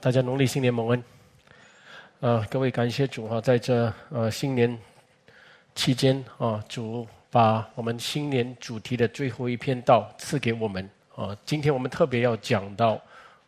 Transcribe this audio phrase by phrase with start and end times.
[0.00, 1.02] 大家农历新年蒙恩。
[2.20, 4.78] 呃，各位感谢主哈，在这呃新年
[5.74, 11.36] 期间啊，主把我们新年主题的最后一篇道赐给我们啊。
[11.46, 13.00] 今天我们特别要讲到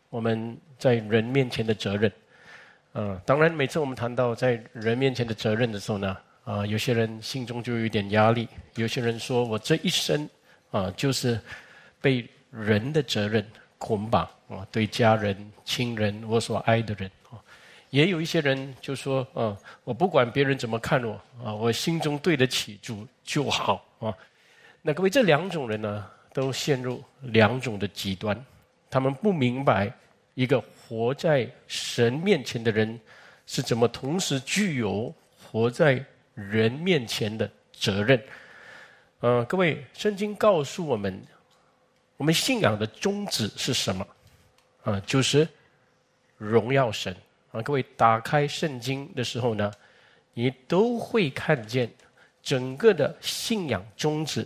[0.09, 2.11] 我们在人面前的责任。
[2.93, 10.27] 嗯，当然每次我们谈到在人面前的责任的时候呢，啊，有些人心中就有一点压力，有些人说我这一生
[10.71, 11.39] 啊就是
[12.01, 13.45] 被人的责任。
[13.79, 17.39] 捆绑啊，对家人、亲人，我所爱的人啊，
[17.89, 24.13] 也有一些人就说：“啊，我不管别人怎么看我啊，我心中对得起主就好啊。”
[24.83, 28.37] 那各位，这两种人呢，都陷入两种的极端。
[28.89, 29.89] 他们不明白
[30.35, 32.99] 一个活在神面前的人
[33.47, 36.03] 是怎么同时具有活在
[36.35, 38.21] 人面前的责任。
[39.21, 41.23] 呃，各位，圣经告诉我们。
[42.19, 44.05] 我们信仰的宗旨是什么？
[44.83, 45.47] 啊，就是
[46.37, 47.15] 荣耀神
[47.53, 47.61] 啊！
[47.61, 49.71] 各位打开圣经的时候呢，
[50.33, 51.89] 你都会看见
[52.43, 54.45] 整个的信仰宗旨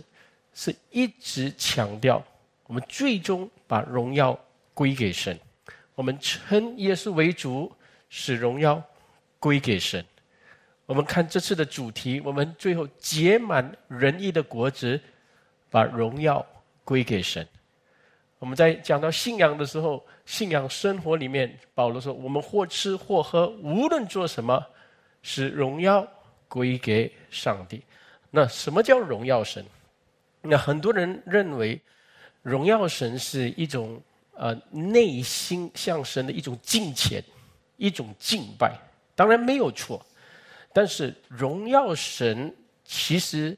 [0.54, 2.24] 是一直强调
[2.68, 4.38] 我们最终把荣耀
[4.72, 5.36] 归给神。
[5.96, 7.72] 我们称耶稣为主，
[8.08, 8.80] 使荣耀
[9.40, 10.04] 归给神。
[10.86, 15.00] 我们看这次的主题，我们最后结满仁义的果子，
[15.70, 16.46] 把荣耀
[16.84, 17.44] 归给神。
[18.44, 24.62] 我们在讲到信仰的时候，信仰生活里面，保罗说：“我们或吃或喝，无论做什么，
[25.22, 26.06] 使荣耀
[26.46, 27.82] 归给上帝。”
[28.30, 29.64] 那什么叫荣耀神？
[30.42, 31.80] 那很多人认为，
[32.42, 33.98] 荣耀神是一种
[34.34, 37.24] 呃内心向神的一种敬虔，
[37.78, 38.78] 一种敬拜。
[39.14, 40.04] 当然没有错，
[40.70, 43.56] 但是荣耀神其实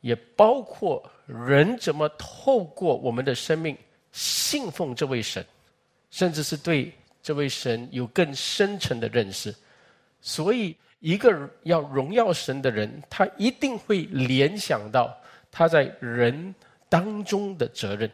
[0.00, 3.76] 也包括人怎么透过我们的生命。
[4.12, 5.44] 信奉这位神，
[6.10, 6.92] 甚至是对
[7.22, 9.54] 这位神有更深层的认识。
[10.20, 15.12] 所以，一个要荣耀神的人，他一定会联想到
[15.50, 16.54] 他在人
[16.88, 18.10] 当中的责任，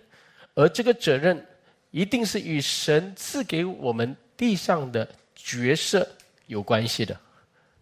[0.54, 1.44] 而这个责任
[1.90, 6.08] 一定是与神赐给我们地上的角色
[6.46, 7.18] 有关系的。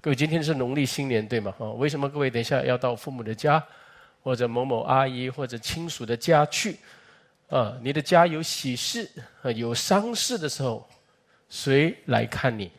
[0.01, 1.55] 各位，今天是农历新年，对吗？
[1.59, 3.63] 啊，为什么各位等一下要到父母的家，
[4.23, 6.77] 或者某某阿姨或者亲属的家去？
[7.49, 9.09] 啊，你的家有喜事、
[9.55, 10.89] 有丧事的时候，
[11.49, 12.71] 谁来看你？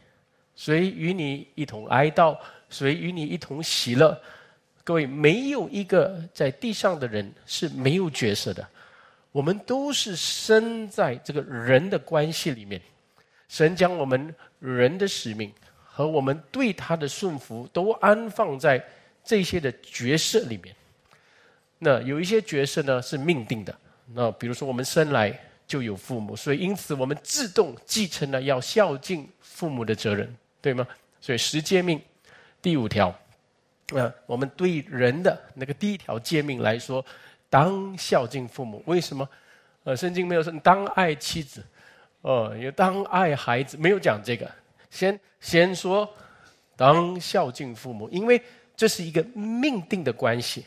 [0.55, 2.37] 谁与你一同哀悼？
[2.69, 4.19] 谁与你一同喜乐？
[4.83, 8.67] 各位，没有一个在地上的人是没有角色的。
[9.31, 12.81] 我们都是生在这个人的关系里面。
[13.47, 15.53] 神将我们人的使命
[15.85, 18.83] 和我们对他的顺服，都安放在
[19.23, 20.75] 这些的角色里面。
[21.79, 23.73] 那有一些角色呢，是命定的。
[24.13, 25.37] 那比如说，我们生来
[25.67, 30.87] 就有父母，所以因此我们自动继承了要孝敬父母的责任，对吗？
[31.19, 32.01] 所以十诫命
[32.61, 33.09] 第五条，
[33.93, 37.05] 啊，我们对人的那个第一条诫命来说，
[37.49, 38.81] 当孝敬父母。
[38.85, 39.27] 为什么？
[39.83, 41.61] 呃，圣经没有说当爱妻子，
[42.21, 44.49] 哦，也当爱孩子，没有讲这个。
[44.89, 46.09] 先先说
[46.77, 48.41] 当孝敬父母，因为
[48.75, 50.65] 这是一个命定的关系，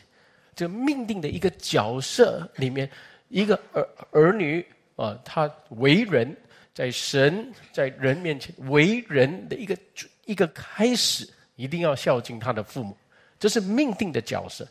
[0.55, 2.87] 这命定的一个角色里面。
[3.31, 4.63] 一个儿儿女
[4.97, 6.35] 啊，他为人，
[6.73, 9.77] 在神在人面前为人的一个
[10.25, 12.95] 一个开始，一定要孝敬他的父母，
[13.39, 14.67] 这是命定的角色。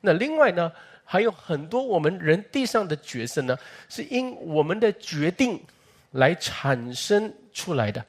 [0.00, 0.72] 那另外呢，
[1.04, 3.58] 还有很多我们人地上的角色呢，
[3.88, 5.60] 是因我们的决定
[6.12, 8.04] 来产生出来的。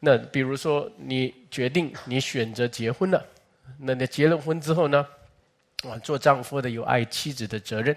[0.00, 3.24] 那比如说，你决定你选择结婚了，
[3.78, 5.06] 那你结了婚之后呢，
[5.84, 7.96] 啊，做丈夫的有爱妻子的责任。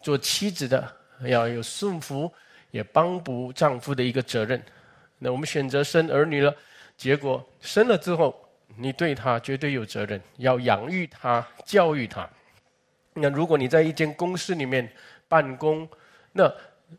[0.00, 2.32] 做妻子的要有顺服，
[2.70, 4.62] 也帮补丈夫的一个责任。
[5.18, 6.54] 那我们选择生儿女了，
[6.96, 8.34] 结果生了之后，
[8.76, 12.26] 你对他绝对有责任，要养育他、教育他。
[13.12, 14.90] 那如果你在一间公司里面
[15.28, 15.86] 办公，
[16.32, 16.50] 那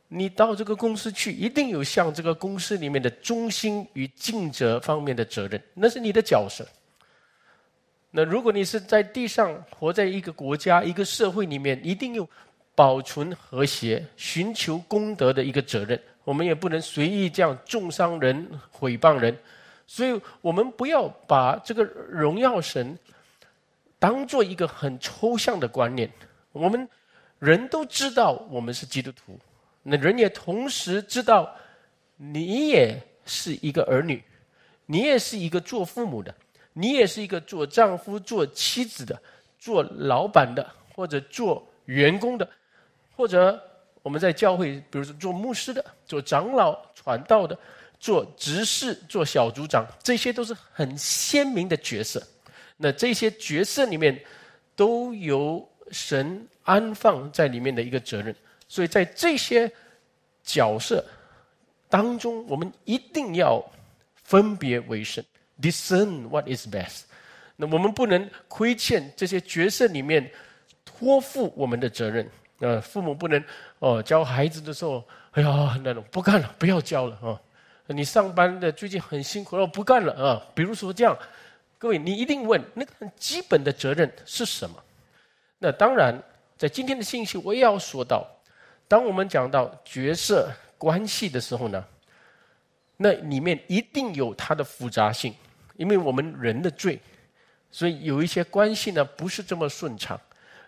[0.07, 6.68] 你到这个公司去，一定有向这个公司里面的忠心与尽责方面的责任，那是你的角色。
[8.12, 12.30] 那如果你是在地上活在一个国家、一个社会里面，一定有。
[12.81, 19.38] 保存和谐、寻求功德的一个责任，我们也不能随意这样重伤人、毁谤人，
[19.86, 22.98] 所以我们不要把这个荣耀神
[24.00, 26.10] 当做一个很抽象的观念。
[26.54, 26.89] 我们
[27.38, 29.39] 人都知道我们是基督徒，
[29.83, 31.56] 那人也同时知道
[32.18, 34.24] 你也是一个儿女，
[34.88, 36.33] 你也是一个做父母的，
[36.74, 39.22] 你也是一个做丈夫、做妻子的、
[39.60, 42.50] 做老板的或者做员工的。
[43.21, 43.62] 或者
[44.01, 47.56] 我们在教会，比如说做牧师的、做长老传道的，
[48.00, 52.19] 做执事、做小组长，这些都是很鲜明的角色。
[52.77, 54.19] 那这些角色里面，
[54.75, 58.35] 都有神安放在里面的一个责任。
[58.68, 59.71] 所以在这些
[60.44, 61.06] 角色
[61.88, 63.63] 当中，我们一定要
[64.15, 65.23] 分别为圣
[65.62, 67.01] ，discern what is best。
[67.56, 70.27] 那我们不能亏欠这些角色里面
[70.83, 72.27] 托付我们的责任。
[72.62, 73.44] 呃，父母不能
[73.80, 77.34] 哦教孩子的时候，哎呀那种不干了，不要教了啊。
[77.88, 80.46] 你上班的最近很辛苦，哦不干了啊。
[80.54, 81.18] 比如说这样，
[81.80, 84.75] 各位你一定问那个很基本的责任是什么？
[85.58, 86.16] 那当然，
[86.56, 88.24] 在今天的信息我也要说到，
[88.88, 90.48] 当我们讲到角色
[90.78, 91.84] 关系的时候呢，
[92.96, 95.34] 那里面一定有它的复杂性，
[95.78, 97.00] 因为我们人的罪，
[97.72, 100.22] 所以有一些关系呢不是这么顺畅，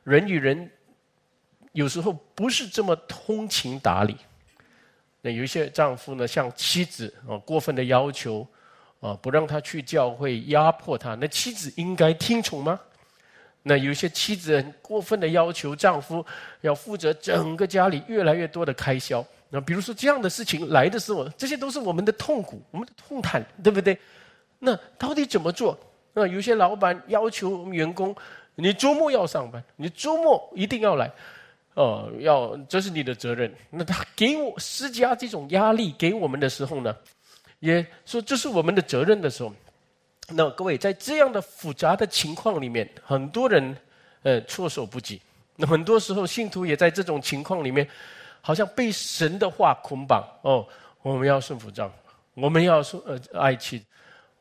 [0.04, 0.68] 人与人。
[1.74, 4.16] 有时候不是这么通情达理，
[5.22, 8.48] 那有一些丈夫呢，向妻子啊，过分的要求
[9.00, 12.80] 啊，不让他去教会，压迫他，那妻子应该听从吗？
[13.64, 16.24] 那有些妻子很过分的要求丈夫
[16.62, 23.98] 要负责整个家里越来越多的开销，那比如说这样的事情来的时候，这些都是我们的痛苦，我们的痛叹，对不对？
[24.60, 25.78] 那到底怎么做？
[26.14, 28.16] 那有些老板要求员工，
[28.56, 31.12] 你周末要上班，你周末一定要来。
[31.76, 33.52] 哦，要这是你的责任。
[33.72, 36.96] 那他给我施加这种压力给我们的时候呢，
[37.60, 39.52] 也说这是我们的责任的时候，
[40.30, 43.76] 那各位在这样的复杂的情况里面，很多人
[44.22, 45.20] 呃措手不及。
[45.56, 47.88] 那很多时候信徒也在这种情况里面，
[48.42, 50.24] 好像被神的话捆绑。
[50.44, 50.68] 哦，
[51.02, 51.96] 我们要顺服丈夫，
[52.36, 53.84] 我们要说呃爱妻，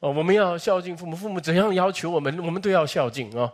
[0.00, 3.50] 哦，我们要孝敬父母，父母怎样要求我们，我们都要孝敬啊。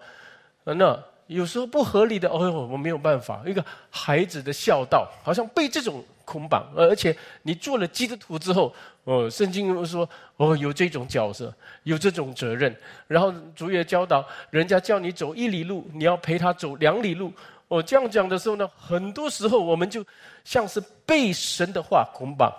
[0.65, 1.01] 那。
[1.29, 3.43] 有时候不合理的，哦呦，我没有办法。
[3.47, 10.09] 一个孩子的孝道，好像被这种捆绑，而且你做了基督徒之后，哦，圣经说，
[10.39, 11.55] 哦，有这种角色，
[11.85, 12.75] 有这种责任。
[13.07, 17.33] 然后主也教导，人家叫你走一里路，你要陪他走两里路。
[17.69, 20.03] 哦，这样讲的时候呢，很多时候我们就
[20.45, 22.51] 像是被神的话捆绑。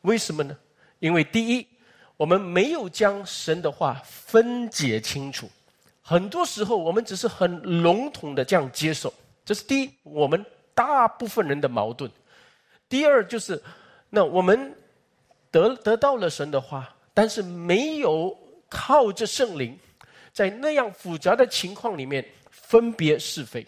[0.00, 0.56] 为什么呢？
[0.98, 1.66] 因为第一，
[2.16, 5.46] 我们没有将神的话分解清楚。
[6.02, 9.12] 很多时候，我们只是很笼统的这样接受，
[9.44, 10.44] 这是第一，我们
[10.74, 12.10] 大部分人的矛盾。
[12.88, 13.62] 第二，就是
[14.10, 14.76] 那我们
[15.50, 18.36] 得得到了神的话，但是没有
[18.68, 19.78] 靠着圣灵，
[20.32, 23.64] 在那样复杂的情况里面分别是非，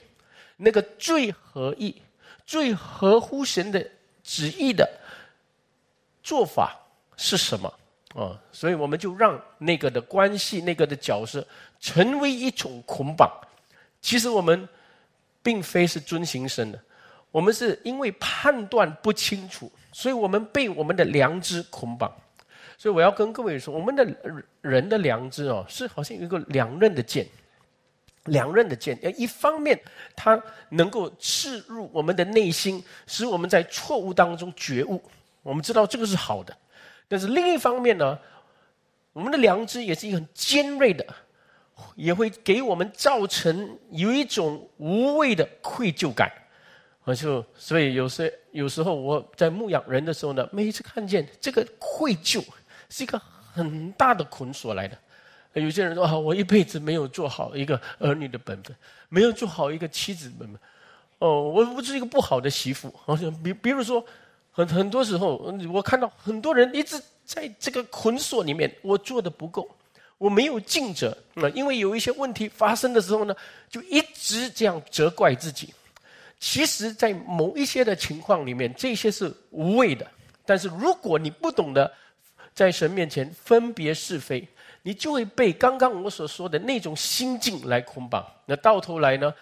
[0.57, 2.03] 那个最合意、
[2.45, 3.91] 最合乎神的
[4.23, 4.89] 旨意的
[6.23, 6.77] 做法
[7.17, 7.73] 是什么？
[8.15, 11.45] 啊，所以我们就让那个的关系、那个的角色
[11.85, 13.31] 成为一种捆绑。
[14.01, 14.67] 其实我们
[15.43, 16.81] 并非是遵行神的，
[17.31, 22.11] 我们是因为判断不清楚，所以我们被我们的良知捆绑。
[22.79, 24.03] 所以我要跟各位说，我们的
[24.63, 27.27] 人的良知哦，是好像有一个两刃的剑，
[28.25, 28.99] 两刃的剑。
[29.21, 29.79] 一方面，
[30.17, 35.03] 它能够刺入我们的内心，使我们在错误当中觉悟。
[35.43, 36.57] 我们知道这个是好的。
[37.09, 38.19] 但是另一方面呢，
[39.13, 41.07] 我们的良知也是一个很尖锐的，
[41.97, 46.31] 也会给我们造成有一种无谓的愧疚感。
[47.05, 52.43] 我就所以有时有时候我在牧养人的时候呢，每一次看见这个愧疚
[52.89, 54.97] 是一个很大的捆锁来的。
[55.55, 58.75] 有些人说啊，我一辈子没有做好一个儿女的本分，
[59.09, 60.59] 没有做好一个妻子的本分。
[61.19, 62.93] 哦，我不是一个不好的媳妇。
[63.05, 64.05] 好像比比如说。
[64.57, 69.69] 很很多时候，我看到很多人一直在这个捆锁里面，我做的不够，
[70.25, 71.49] 我没有尽责啊。
[71.51, 73.37] 因为有一些问题发生的时候呢，
[73.69, 75.75] 就一直这样责怪自己。
[76.41, 80.07] 其实，在某一些的情况里面，这些是无谓的。
[80.47, 81.91] 但是，如果你不懂得
[82.55, 84.47] 在神面前分别是非，
[84.83, 88.27] 你就会被刚刚我所说的那种心境来捆绑。
[88.47, 89.33] 那到头来呢？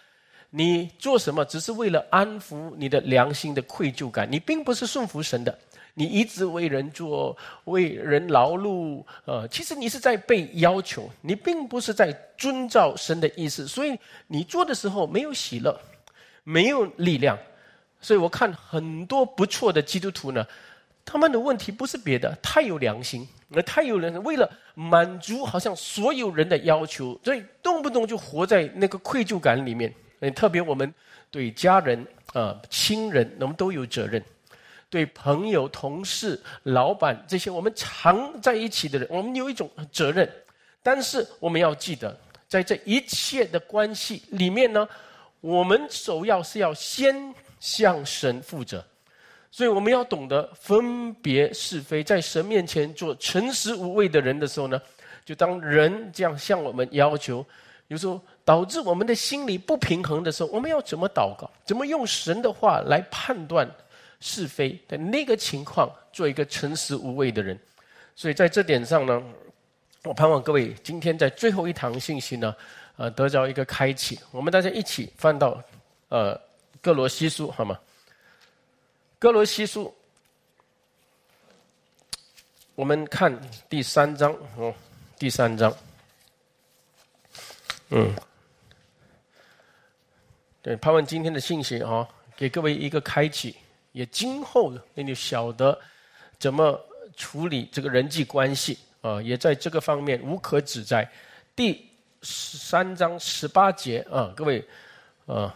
[0.55, 4.31] 你做什么只是为了安抚你的良心的愧疚感？
[4.31, 5.59] 你并不是顺服神的，
[5.95, 15.79] 你一直为人做，为人劳碌，呃，其实你是在被要求，你并不是在遵照神的意思，所以你做的时候没有喜乐，
[16.45, 17.39] 没有力量。
[18.01, 20.45] 所以我看很多不错的基督徒呢，
[21.05, 29.93] 他们的问题不是别的，太有良心，那太有人为了满足好像所有人的要求，所以动不动就活在那个愧疚感里面。
[30.35, 30.93] 特别我们
[31.31, 34.23] 对家人啊、亲人，我们都有责任；
[34.93, 40.31] 对朋友、同事、老板这些我们常在一起的人，我们有一种责任。
[40.83, 42.15] 但是我们要记得，
[42.47, 44.87] 在这一切的关系里面呢，
[45.41, 48.85] 我们首要是要先向神负责。
[49.51, 54.79] 所以我们要懂得分别是非，在神面前做诚实无畏的人的时候呢，
[55.25, 57.43] 就当人这样向我们要求，
[57.89, 61.51] 有时候导致我们的心理不平衡的时候，我们要怎么祷告？
[61.65, 63.67] 怎么用神的话来判断
[64.23, 64.79] 是非？
[64.88, 67.59] 在那个情况，做一个诚实无畏的人。
[68.14, 69.23] 所以在这点上呢，
[70.05, 72.55] 我盼望各位今天在最后一堂信息呢，
[72.97, 74.21] 呃，得着一个开启。
[74.31, 75.61] 我们大家一起翻到
[76.09, 76.41] 呃
[76.81, 77.79] 哥罗西书，好吗？
[79.19, 79.93] 哥罗西书，
[82.75, 83.37] 我们看
[83.69, 84.73] 第三章哦，
[85.19, 85.76] 第三章，
[87.91, 88.14] 嗯，
[90.61, 93.57] 对，盼望今天的信息啊，给各位一个开启，
[93.93, 95.79] 也今后让你晓得
[96.39, 96.79] 怎么
[97.17, 101.09] 处理这个人际关系啊，也在这个方面无可指摘。
[101.55, 101.87] 第
[102.23, 104.65] 十三章十八节啊，各位
[105.27, 105.55] 啊，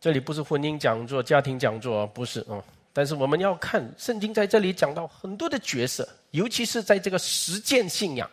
[0.00, 2.62] 这里不是婚姻讲座、家庭讲座啊，不是啊。
[2.92, 8.28] 但是我们要看圣经在这里讲到很多的角色，尤其是在这个实践信仰，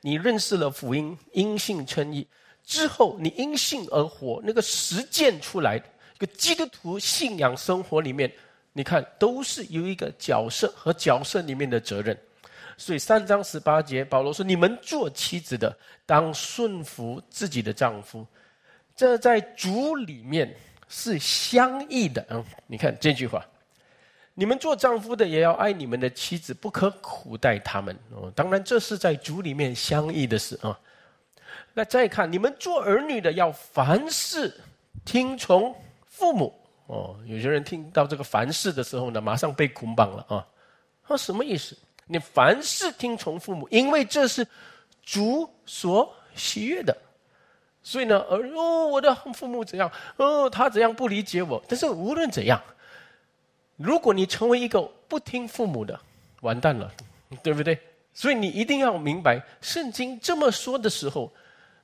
[0.00, 2.26] 你认识了福音，因信称义
[2.64, 8.32] 之后，你因信而活，那个实践出来一个基督徒信仰生活里面，
[8.72, 12.16] 你看都是有一个角色和角色里面的责任。
[12.76, 15.76] 所以三章十八节，保罗说：“你们做妻子的，
[16.06, 18.26] 当顺服自己的丈夫，
[18.96, 20.52] 这在主里面
[20.88, 23.44] 是相异的。”嗯，你看这句话。
[24.34, 28.32] 你们做丈夫的也要爱你们的妻子，不可苦待他们哦。
[28.34, 30.80] 当然，这是在主里面相异的事啊。
[31.74, 34.50] 那再看你们做儿女的，要凡事
[35.04, 35.76] 听从
[36.06, 36.58] 父母
[36.92, 37.16] 哦。
[37.26, 40.46] 有些人听到这个“凡事”的时候呢，马上被捆绑了啊。
[41.02, 41.76] 他什么意思？
[42.06, 44.46] 你凡事听从父母，因为这是
[45.02, 46.96] 主所喜悦的。
[47.82, 49.90] 所以呢，哦，我的父母怎样？
[50.16, 51.62] 哦，他怎样不理解我？
[51.68, 52.60] 但是无论怎样。
[53.76, 55.98] 如果你成为一个不听父母的，
[56.42, 56.92] 完蛋了，
[57.42, 57.76] 对不对？
[58.14, 61.32] 所以你一定要明白，圣经这么说的时候，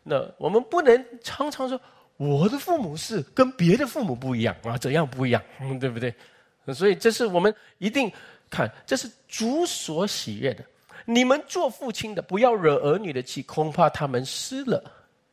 [0.04, 1.80] 那我们不能常常说
[2.18, 5.42] 我的父母是跟别的父母不一样啊，怎样不一样，
[5.80, 6.14] 对不对？
[6.75, 8.12] 所以这是我们一定
[8.50, 10.62] 看，这是主所喜悦的。
[11.06, 14.84] 你们做父亲的，不要惹儿女的气，恐怕他们失了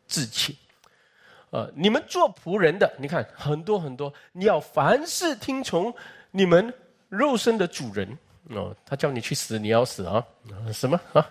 [0.07, 0.57] 志气。
[1.49, 5.93] 呃，你们做仆人的，你看很多很多，你要凡事听从。
[6.37, 6.73] 你们
[7.07, 8.05] 肉身的主人
[8.49, 10.21] 哦，他叫你去死，你要死啊？
[10.73, 11.25] 什么啊？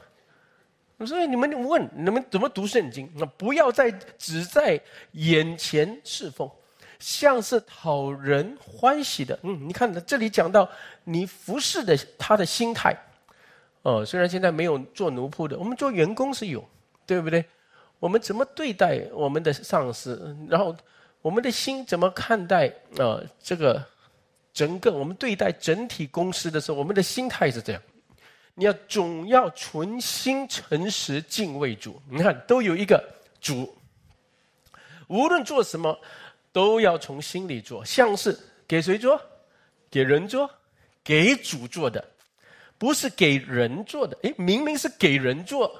[1.06, 3.10] 所以你们问你们怎么读圣经？
[3.16, 4.80] 那不要再只在
[5.12, 6.50] 眼前侍奉，
[6.98, 9.38] 像是讨人欢喜的。
[9.42, 10.68] 嗯，你看这里讲到
[11.04, 12.96] 你服侍的他的心态
[13.82, 14.04] 哦。
[14.04, 16.64] 虽然现在没有做奴仆的，我们做员工是有，
[17.06, 17.44] 对不对？
[17.98, 20.36] 我们怎么对待我们的上司？
[20.48, 20.76] 然后
[21.22, 23.20] 我们的心怎么看待啊？
[23.42, 23.84] 这个？
[24.54, 27.82] 整个我们对待整体公司的时候，我们的心态是这样：
[28.54, 32.00] 你要总要存心诚实敬畏主。
[32.08, 33.02] 你看，都有一个
[33.40, 33.76] 主，
[35.08, 35.99] 无论做什么，
[36.52, 39.20] 都要从心里做，像是给谁做？
[39.90, 40.49] 给人做？
[41.02, 42.02] 给主做的，
[42.78, 44.16] 不是给人做的。
[44.23, 45.70] 诶，明明是给人做，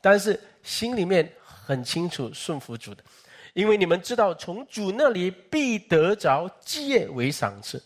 [0.00, 3.04] 但是心里面很清楚顺服主的，
[3.52, 7.80] 因为你们知道，从主那里必得着戒为赏赐。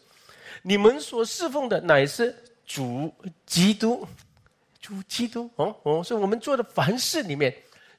[0.62, 2.34] 你们所侍奉的乃是
[2.64, 3.12] 主
[3.44, 4.06] 基督，
[4.86, 7.52] 主基督哦哦，所以我们做的凡事里面，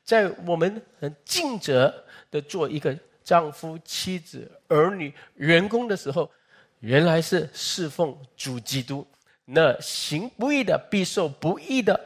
[0.05, 1.93] 在我们很尽责
[2.31, 6.31] 的做一个丈夫、妻子、儿女、员工的时候，
[6.79, 9.05] 原来是侍奉主基督。
[9.43, 11.99] 那行不义的必受不义的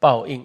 [0.00, 0.44] 报应。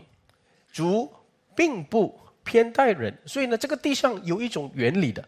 [0.71, 1.11] 主
[1.55, 5.27] 并不偏待人，所以呢，这个地上有一种原理的，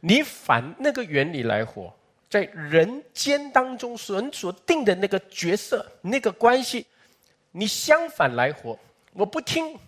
[0.00, 1.90] 你反那个原理来活。
[2.28, 6.84] 在人间当中，所所定的那个角色、那个关系，
[7.58, 8.78] 你相反来活。
[9.14, 9.78] 我不听，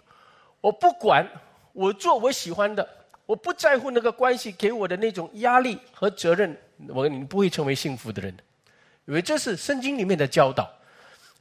[0.62, 1.28] 我不管，
[1.74, 2.88] 我做我喜欢的，
[3.26, 6.56] 我不在乎那个关系给我的那种压力和责任。
[6.88, 8.34] 我你不会成为幸福的人，
[9.04, 10.66] 因为这是圣经里面的教导。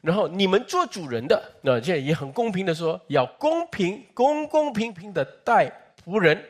[0.02, 5.72] 然后你们做主人的，那现在也很公平的说，要公平、公公平平的待
[6.04, 6.44] 仆人。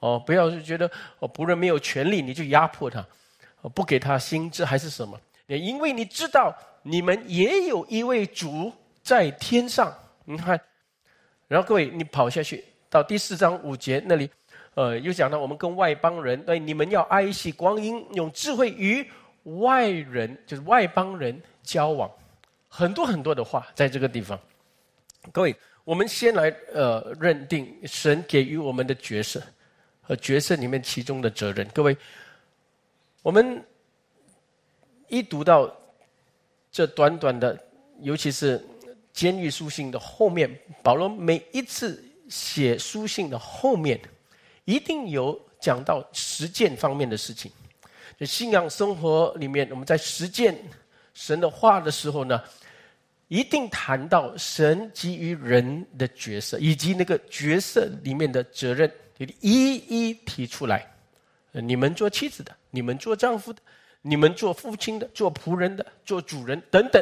[0.00, 0.90] 哦，不要是觉得
[1.20, 3.06] 哦仆人没有权利，你就压迫他。
[3.74, 5.18] 不给他薪资还是什么？
[5.46, 6.52] 因为你知道，
[6.82, 8.72] 你们也有一位主
[9.04, 9.96] 在天上。
[10.24, 10.60] 你看，
[11.46, 14.28] 然后各位，你跑下去到第四章五节那里，
[14.74, 19.08] 呃，又讲到我们跟外邦人，对，你们要爱惜光阴，用智慧与
[19.60, 22.10] 外人，就是外邦人交往，
[22.68, 24.36] 很多很多的话在这个地方。
[25.30, 29.40] 各位，我们先来呃认定神给予我们的角色
[30.00, 31.68] 和角色里面其中的责任。
[31.68, 31.96] 各位。
[33.22, 33.64] 我们
[35.08, 35.74] 一读到
[36.70, 37.58] 这短短的，
[38.00, 38.62] 尤其是
[39.14, 40.50] 监狱书信的后面，
[40.82, 43.98] 保罗每一次写书信的后面，
[44.64, 47.50] 一定有讲到实践方面的事情。
[48.18, 50.56] 就信仰生活里面，我们在实践
[51.14, 52.42] 神的话的时候呢，
[53.28, 58.90] 一定谈到神给予人的角色，以及那个角色里面的责任，
[59.40, 60.84] 一一提出来。
[61.52, 63.62] 你们做妻子的，你们做丈夫的，
[64.02, 67.00] 你们做父亲的，做仆人的，做主人等等。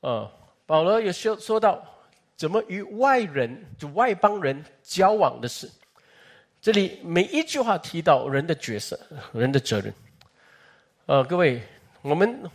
[0.00, 0.30] 呃，
[0.66, 1.80] 保罗有说说到
[2.36, 5.70] 怎么与外人、就外邦人交往的事。
[6.60, 8.98] 这里每一句话提到人的角色、
[9.32, 9.94] 人的责任。
[11.06, 11.62] 呃，各位，
[12.02, 12.50] 我们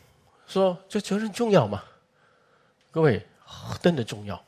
[0.45, 1.81] 说这责任重要吗？
[2.91, 3.25] 各位，
[3.81, 4.43] 真的重要。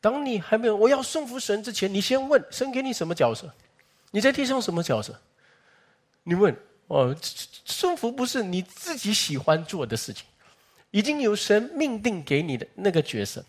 [0.00, 3.52] 当你还没有我要顺服神之前，你先问神给你什么角色？
[4.12, 5.20] 你在地上什么角色？
[6.22, 7.14] 你问哦，
[7.64, 10.24] 顺服不是你自己喜欢做的事情，
[10.96, 13.44] 已经有神命定给你的那个角色。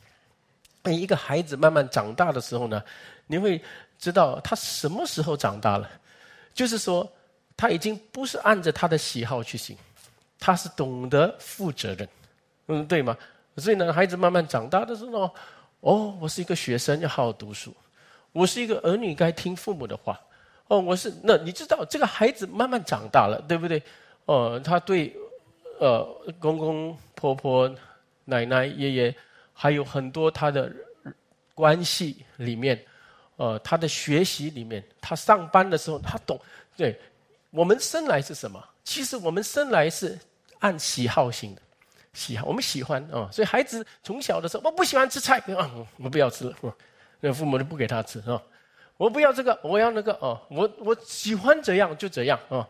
[0.83, 2.83] 一个孩子慢慢长大的时候呢，
[3.25, 3.61] 你会
[3.97, 5.89] 知道他什么时候长大了，
[6.53, 7.09] 就是说
[7.55, 9.77] 他已经不是按着他的喜好去行，
[10.37, 12.09] 他是懂得负责任，
[12.67, 13.15] 嗯，对吗？
[13.55, 15.33] 所以呢，孩子慢慢长大的时候，
[15.79, 17.71] 哦，我是一个学生，要好好读书；
[18.33, 20.19] 我是一个儿女，该听父母的话。
[20.67, 23.81] 哦，我是那你知道这个孩子慢慢长大了，对不对？
[24.25, 25.15] 哦，他对
[25.79, 26.05] 呃
[26.39, 27.69] 公公婆婆、
[28.25, 29.15] 奶奶爷爷，
[29.51, 30.71] 还有很多他的
[31.55, 32.79] 关系里面，
[33.37, 36.39] 呃，他的学习里面，他上班的时候他懂。
[36.77, 36.95] 对，
[37.49, 38.63] 我们生来是什么？
[38.83, 40.17] 其实我们生来是
[40.59, 41.61] 按喜好型的，
[42.13, 43.27] 喜好我们喜欢啊。
[43.31, 46.55] 所以孩子从小的时候，我不喜欢吃菜啊，我不要吃了，
[47.19, 48.39] 那父母就不给他吃啊。
[48.97, 52.67] 我不要这个，我要那个哦，我我喜欢怎样就怎样啊，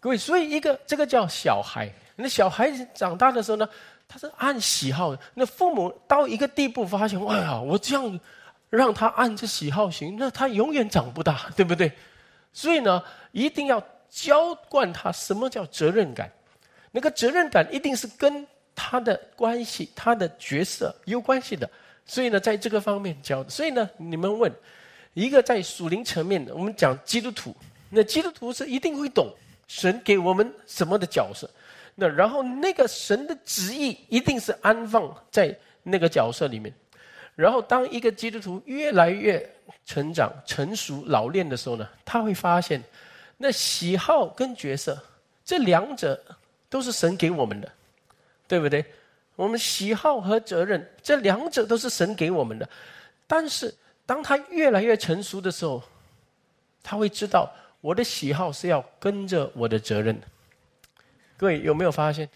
[0.00, 3.68] 各位，所以一个这个叫小孩，那小孩长大的时候呢，
[4.12, 8.20] 他是按喜好的，那父母到一个地步发现，哎呀，我这样
[8.68, 11.90] 让他按着喜好行，那他永远长不大，对不对？
[12.52, 16.30] 所以呢，一定要浇灌他什么叫责任感，
[16.90, 21.70] 那个责任感一定是跟他的关系、他的角色有关系的，
[22.04, 24.52] 所以呢，在这个方面教，所以呢，你们问。
[25.14, 27.54] 一个在属灵层面的，我们讲基督徒，
[27.90, 29.30] 那基督徒是一定会懂
[29.68, 31.50] 神给我们什么的角色，
[31.94, 36.72] 那然后那个神的旨意一定是安放在那个角色里面，
[37.34, 39.48] 然后当一个基督徒越来越
[39.84, 42.82] 成长、成熟、老练的时候呢，他会发现，
[43.36, 44.98] 那喜好跟角色
[45.44, 46.20] 这两者
[46.68, 47.70] 都是神给我们的，
[48.48, 48.84] 对不对？
[49.36, 52.68] 我们喜好和责任这两者都是神给我们的，
[53.26, 53.74] 但是。
[54.04, 55.80] 当他越来越成熟的时候，
[56.82, 57.48] 他会知道
[57.80, 60.20] 我的喜好是要跟着我的责任。
[61.42, 62.28] 各位有没有发现？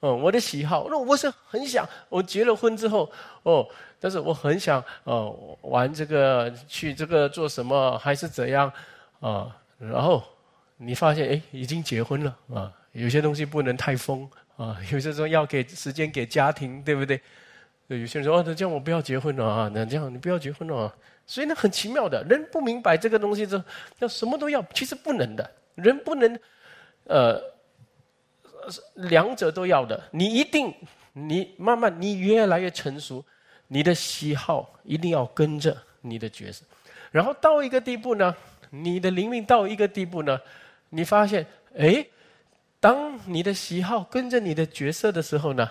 [0.00, 3.68] 哦，我的喜好，那我是很想，我结了婚之后，哦，
[4.00, 8.72] 但是我很想，哦，玩这个，去这个做什么，还是怎样，
[9.20, 10.24] 啊，然后
[10.78, 17.20] 你发现，哎，已经结婚了，啊，有些东西不能太疯，啊，有些时候要给时间给家庭，对不对？
[17.88, 19.70] 有些人说：“哦，那这样我不要结婚了啊！
[19.74, 23.62] 那这样你不要结婚了啊！”所以呢，很奇妙的，人不明白这个东西，就
[23.98, 25.50] 要什么都要，其实不能的。
[25.74, 26.40] 人不能，
[27.04, 27.38] 呃，
[28.94, 30.02] 两者都要的。
[30.10, 30.74] 你一定，
[31.12, 33.24] 你慢慢，你越来越成熟，
[33.68, 36.64] 你的喜好一定要跟着你的角色。
[37.10, 38.34] 然后到一个地步呢，
[38.70, 40.40] 你的灵命到一个地步呢，
[40.90, 41.46] 你发现，
[41.76, 42.06] 哎，
[42.80, 45.68] 当你的喜好跟着你的角色的时候呢，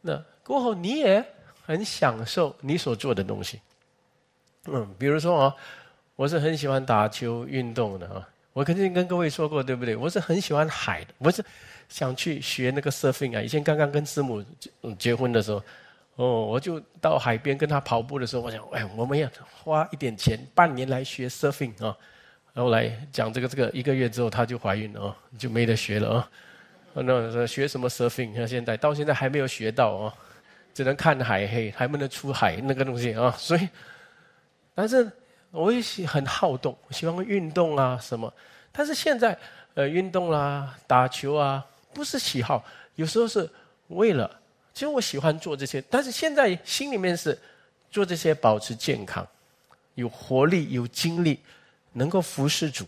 [0.00, 0.24] 那。
[0.48, 1.22] 过后你也
[1.66, 3.60] 很享受你所做的东西，
[4.64, 5.54] 嗯，比如说啊，
[6.16, 8.26] 我是很喜欢打球运动的啊，
[8.58, 9.94] 我肯定跟各位说过，对不对？
[9.94, 11.44] 我是很喜欢海的，我是
[11.88, 13.40] 想去学那个 surfing 啊。
[13.40, 14.44] 以前刚刚跟师母
[14.98, 15.62] 结婚的时候，
[16.16, 19.30] 哦，我就到海边跟他跑步的时候，我想，哎，我们要
[19.62, 21.96] 花一点钱，半年来学 surfing 啊。
[22.52, 26.30] 后来讲这个这个一个月之后，她就怀孕了啊，就没得学了啊。
[26.94, 28.34] 那学什么 surfing？
[28.34, 30.12] 像现在到现在还没有学到啊。
[30.74, 33.34] 只能看海嘿，还不能出海那个东西啊！
[33.36, 33.68] 所以，
[34.74, 35.10] 但是
[35.50, 38.32] 我也喜很好动，喜欢运动啊什么。
[38.70, 39.36] 但是现在，
[39.74, 42.64] 呃，运动啦、打球啊，不是喜好，
[42.96, 43.48] 有时候是
[43.88, 44.30] 为了。
[44.74, 47.36] 其实我喜欢做这些，但是现在心里面是
[47.90, 49.26] 做这些，保持健康，
[49.94, 51.40] 有活力、有精力，
[51.94, 52.84] 能够服侍主，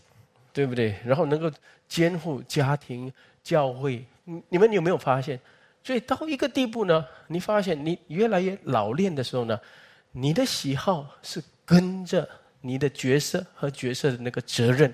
[0.53, 0.95] 对不对？
[1.03, 1.51] 然后能够
[1.89, 3.11] 监护家庭、
[3.43, 4.05] 教会。
[4.23, 5.37] 你你们有没有发现？
[5.83, 9.59] 所以到一个地步呢，你发现你越来越老练的时候呢，
[10.11, 12.29] 你的喜好是跟着
[12.61, 14.93] 你的角色和角色的那个责任，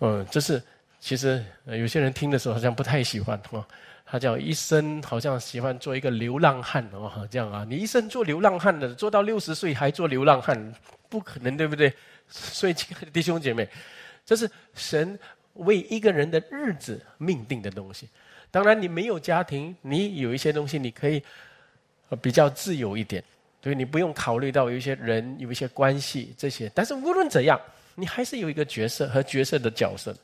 [0.00, 0.62] 嗯，这是
[1.00, 3.66] 其实有些人听的时候好像不太喜欢啊，
[4.04, 10.74] 他叫一生好像喜欢做一个流浪汉哦，这样啊，你一生做流浪汉的，做到六十岁还做流浪汉，
[11.08, 11.92] 不可能，对不对？
[12.28, 13.68] 所以，亲爱的弟兄姐妹，
[14.24, 15.18] 这是神
[15.54, 18.08] 为一个人的日子命定的东西。
[18.50, 21.22] 当然，你没有家庭，你有一些东西你可以
[22.22, 23.22] 比较自由一点，
[23.64, 26.70] 所以，你不用考虑到有一些人、有一些关系这些。
[26.74, 27.58] 但是无论怎样，
[27.94, 30.14] 你还是有一个角色和角色的角色。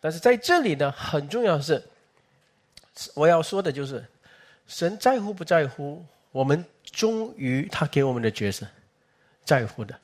[0.00, 1.82] 但是在这里呢，很重要的是。
[3.12, 4.02] 我要说的就是，
[4.68, 8.64] 神在乎不在乎我们忠于他给我们的角色，
[9.44, 9.94] 在乎的。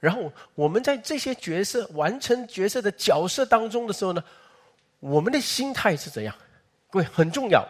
[0.00, 4.24] 然后我们在这些角色完成角色的角色当中的时候呢，
[5.00, 6.34] 我们的心态是怎样？
[6.90, 7.62] 各位很重要。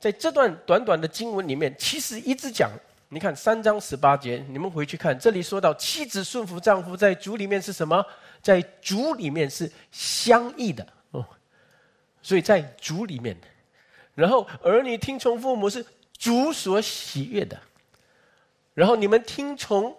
[0.00, 2.70] 在这段短短的经文里面，其实一直讲，
[3.10, 8.04] 你看三章十八节，你们回去看，这里说到妻子顺服丈夫，在主里面是什么？
[8.42, 11.24] 在主里面是相异的哦，
[12.20, 13.36] 所以在主里面。
[14.14, 15.84] 然后儿女听从父母是
[16.18, 17.58] 主所喜悦的，
[18.74, 19.96] 然后你们听从，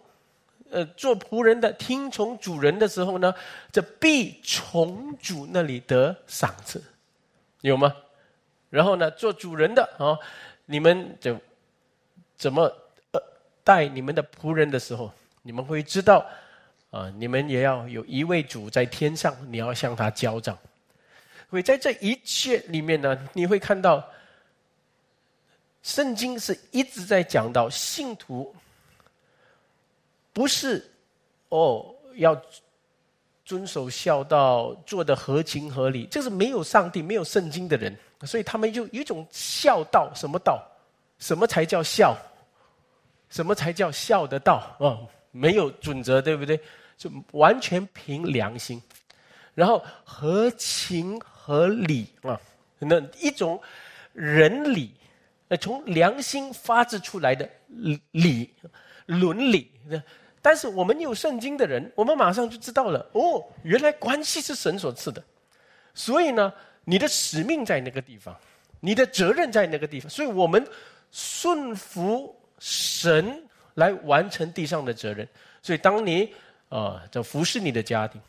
[0.70, 3.34] 呃，做仆人的听从主人的时候呢，
[3.72, 6.84] 这必从主那里得赏赐，
[7.62, 7.96] 有吗？
[8.70, 10.20] 然后呢，做主人的啊，
[10.66, 11.36] 你们就
[12.38, 12.72] 怎么
[13.70, 16.26] 带你们的仆人的时候，你们会知道
[16.90, 20.58] 啊，你们也要有一位主在天上，你要向他交账。
[21.52, 24.04] 会在这一切里面呢，你会看到，
[25.84, 28.56] 圣经是一直在讲到信徒
[30.34, 30.84] 不是
[31.50, 32.36] 哦要
[33.46, 40.60] 遵守孝道，做的合情合理，这是没有上帝、没有圣经的人，所以他们就有一种孝道，什么道？
[41.20, 42.18] 什么才叫孝？
[43.30, 44.76] 什么才叫孝的道？
[44.80, 46.60] 哦，没有准则，对不对？
[46.98, 48.82] 就完全凭良心，
[49.54, 51.20] 然后合情。
[51.50, 52.40] 合理啊，
[52.78, 53.60] 那一种
[54.14, 54.94] 人理，
[55.48, 57.50] 呃，从良心发自出来的
[58.12, 58.54] 理
[59.08, 59.72] 伦理。
[60.44, 63.04] 但是我们有圣经的人，我们马上就知道了。
[63.14, 65.24] 哦，原来关系是神所赐的，
[65.96, 68.38] 所以呢，你的使命在那个地方，
[68.80, 70.64] 你的责任在那个地方，所以我们
[71.12, 73.42] 顺服神
[73.76, 75.28] 来完成地上的责任。
[75.62, 76.34] 所以当你
[76.70, 78.22] 啊，在服侍你的家庭，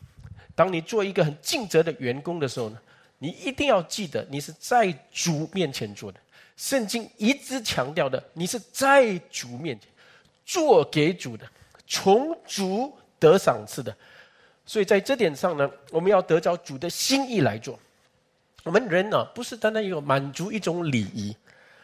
[0.55, 2.77] 当你做一个很尽责的员工的时候呢？
[3.23, 6.19] 你一定要记得，你是在主面前做的。
[6.57, 9.87] 圣经一直强调的，你是在主面前
[10.43, 11.45] 做给主的，
[11.85, 13.95] 从主得赏赐的。
[14.65, 17.79] 所以在这点上呢，我们要得着主的心意来做。
[18.63, 21.35] 我们人呢，不是单单有满足一种礼仪、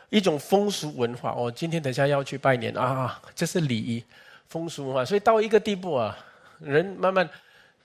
[0.10, 1.34] 一种风俗文化。
[1.34, 4.04] 我，今天等下要去拜年啊，这是礼仪、
[4.50, 5.06] 风俗文化。
[5.06, 6.18] 所以到一个地步啊，
[6.60, 7.30] 人慢慢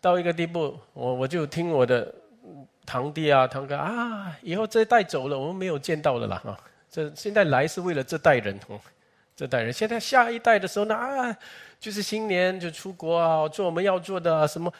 [0.00, 2.14] 到一个地步，我我就听我的。
[2.84, 6.58] 堂弟啊，堂哥啊，以后这代走了，我们没有见到了啦啊！
[6.90, 8.58] 这现在来是为了这代人，
[9.36, 9.72] 这代人。
[9.72, 11.34] 现在下一代的时候呢啊，
[11.78, 14.70] 就是新年就出国啊，做我们要做的什么。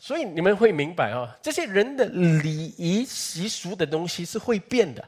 [0.00, 5.04] 所以你们会明白啊，这些人的礼仪习俗的东西是会变的。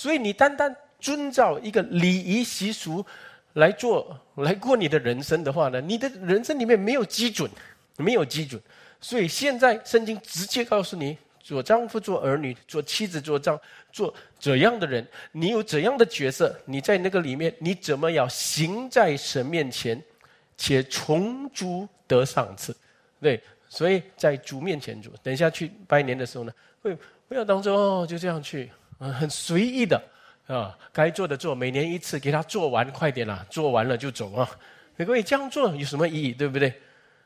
[0.00, 3.04] 所以你单单遵照一个礼仪习俗
[3.52, 7.50] 来做来过你的人生的话呢，你的人生里面没有基准，
[7.98, 8.58] 没有基准。
[8.98, 13.60] 所以现在圣经直接告诉你：做丈夫、做儿女、做妻子、做丈、
[13.92, 20.02] 做怎样的人，你有怎样的角色，你在那个里面，你怎么要行在神面前，
[20.56, 22.74] 且从主得赏赐？
[23.20, 25.12] 对，所以在主面前做。
[25.22, 26.96] 等一下去拜年的时候呢，会
[27.28, 28.70] 不要当做哦，就这样去，
[29.08, 30.02] 很随意的
[30.46, 34.48] 啊，该做的做，每年一次给他做完，快点啦，做完了就走啊。
[34.98, 36.32] 各位这样做有什么意义？
[36.32, 36.72] 对不对？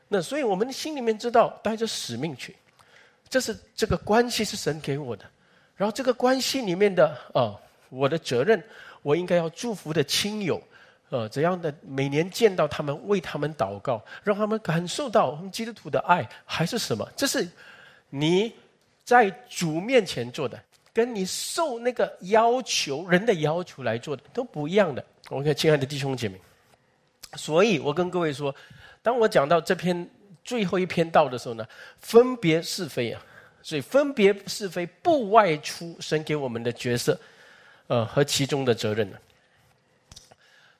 [0.07, 2.55] 那所以，我们心里面知道带着使命去，
[3.27, 5.25] 这是这个关系是神给我的。
[5.75, 7.57] 然后这个关系里面的啊，
[7.89, 8.63] 我的责任，
[9.01, 10.61] 我应该要祝福的亲友，
[11.09, 17.05] 呃，怎样的每年见到他们，为他们祷告，让他们感受到我们基督徒的爱，还是什么？
[17.17, 17.45] 这是
[18.09, 18.53] 你
[19.03, 20.57] 在主面前做的，
[20.95, 25.03] 跟你受那个要求人的要求来做的都不一样的。
[25.27, 26.39] OK，亲爱的弟兄姐妹，
[27.33, 28.55] 所以我跟各位说。
[29.03, 30.09] 当我讲到这篇
[30.43, 31.67] 最后一篇道的时候呢，
[31.99, 33.21] 分别是非啊，
[33.61, 37.19] 所以分别是非不外出神给我们的角色，
[37.85, 39.17] 呃和其中的责任呢。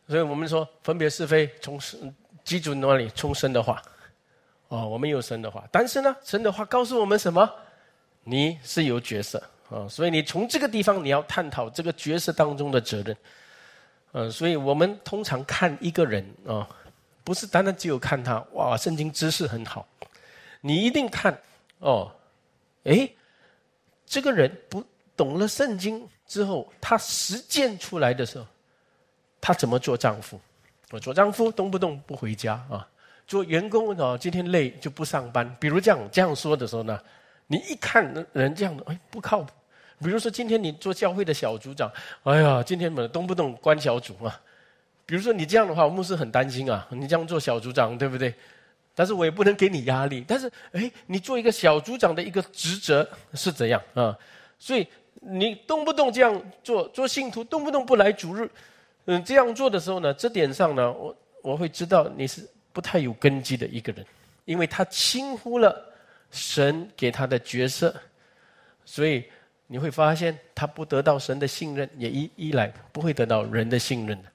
[0.07, 1.79] 所以我们说分别是非从
[2.43, 3.79] 基准那里从神的话，
[4.69, 7.47] 哦，我们有神的话，但是呢，神的话告诉我们什么？
[8.23, 13.17] 你是有角色啊，所以你从这个地方你要探讨这个角色当中的责任，
[14.13, 16.67] 嗯，所以我们通常看一个人啊。
[17.23, 19.87] 不是单单只有看他哇，圣经知识很好，
[20.61, 21.35] 你一定看
[21.79, 22.11] 哦，
[22.83, 23.09] 哎，
[24.05, 24.85] 这个人不
[25.17, 28.45] 懂了圣经之后，他实践出来的时候，
[29.41, 30.39] 他怎么做丈夫？
[30.91, 32.87] 我做丈夫动不动不回家啊，
[33.25, 35.51] 做员工啊，今天累就不上班。
[35.59, 37.01] 比如这样这样说的时候呢，
[37.47, 39.51] 你一看人这样的，哎，不靠谱。
[39.99, 41.91] 比如说今天你做教会的小组长，
[42.23, 44.41] 哎呀，今天么动不动关小组啊？
[45.05, 48.33] 比如说你这样的话，牧师很担心啊，你这样做小组长对不对？
[48.93, 50.23] 但是我也不能给你压力。
[50.27, 54.17] 但是，哎，你做一个小组长的一个职责是怎样啊？
[54.57, 54.87] 所以
[55.21, 58.49] 你动不动这样做，做信徒动不动不来主日，
[59.05, 64.05] 嗯，这样做的时候呢，这点上呢，我我会知道你是不太有根基的一个人，
[64.45, 65.93] 因为他轻忽了
[66.31, 67.95] 神给他的角色，
[68.83, 69.23] 所以
[69.67, 74.29] 你会发现他不得到神的信任，也依依赖不会得到人的信任的。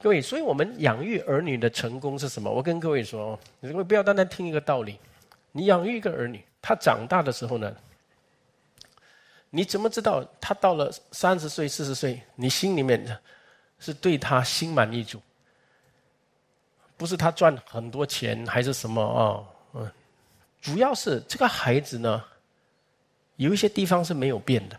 [0.00, 2.48] 各位，所以我们养育儿女的成功是什么？
[2.48, 4.98] 我跟各位说哦，各位不要单单听一个道理。
[5.50, 7.74] 你养育一个儿女，他长大的时候呢，
[9.50, 13.18] 你怎么知道他到了三十岁、四十岁，你心里面
[13.80, 15.20] 是对他心满意足？
[16.96, 19.42] 不是他赚很多钱，还是什么啊？
[20.60, 22.24] 主要是这个孩子呢，
[23.36, 24.78] 有一些地方是没有变的。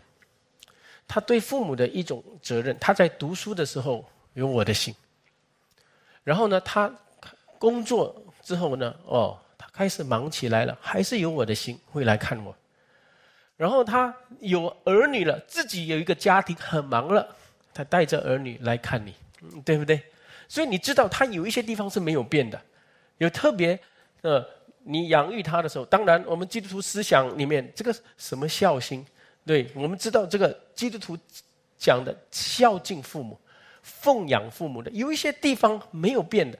[1.08, 4.94] 他对父母的一种责任，他在读书的时候有我的心。
[6.22, 6.92] 然后呢，他
[7.58, 12.54] 工作之后呢，哦，他开始忙起来了，还是有我的心会来看我。
[13.56, 17.36] 然后他有儿女了，自己有一个家庭很忙了，
[17.74, 19.14] 他带着儿女来看你，
[19.64, 20.00] 对不对？
[20.48, 22.60] 所以你知道他有一些地方是没有变的，
[23.18, 23.78] 有特别
[24.22, 24.46] 呃，
[24.84, 29.04] 你养育他的时候，当然我们基督徒思想里面这个什么孝心，
[29.46, 31.16] 对我们知道这个基督徒
[31.78, 33.38] 讲的孝敬父母。
[33.82, 36.58] 奉养父母的有一些地方没有变的，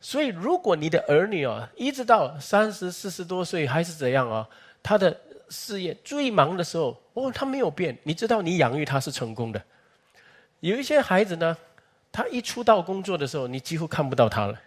[0.00, 4.46] 所以如果你的儿女啊，一直到三十四十多岁还是怎样啊，
[4.82, 5.16] 他的
[5.48, 9.62] 事业最忙的时候，哦，他没有变，你知道你养育他是成功的。
[10.58, 11.56] 有一些孩子呢，
[12.10, 14.60] 他一出道工作的时候，你几乎看不到他了。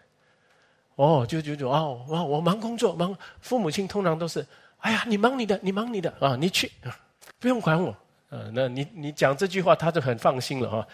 [0.96, 4.46] 哦，就就就哦，哇，我忙工作忙，父母亲通常都是，
[4.80, 6.72] 哎呀，你忙你的，你忙你的啊，你去，
[7.40, 7.90] 不用管我，
[8.30, 10.88] 啊，那你你讲这句话，他就很放心了哈。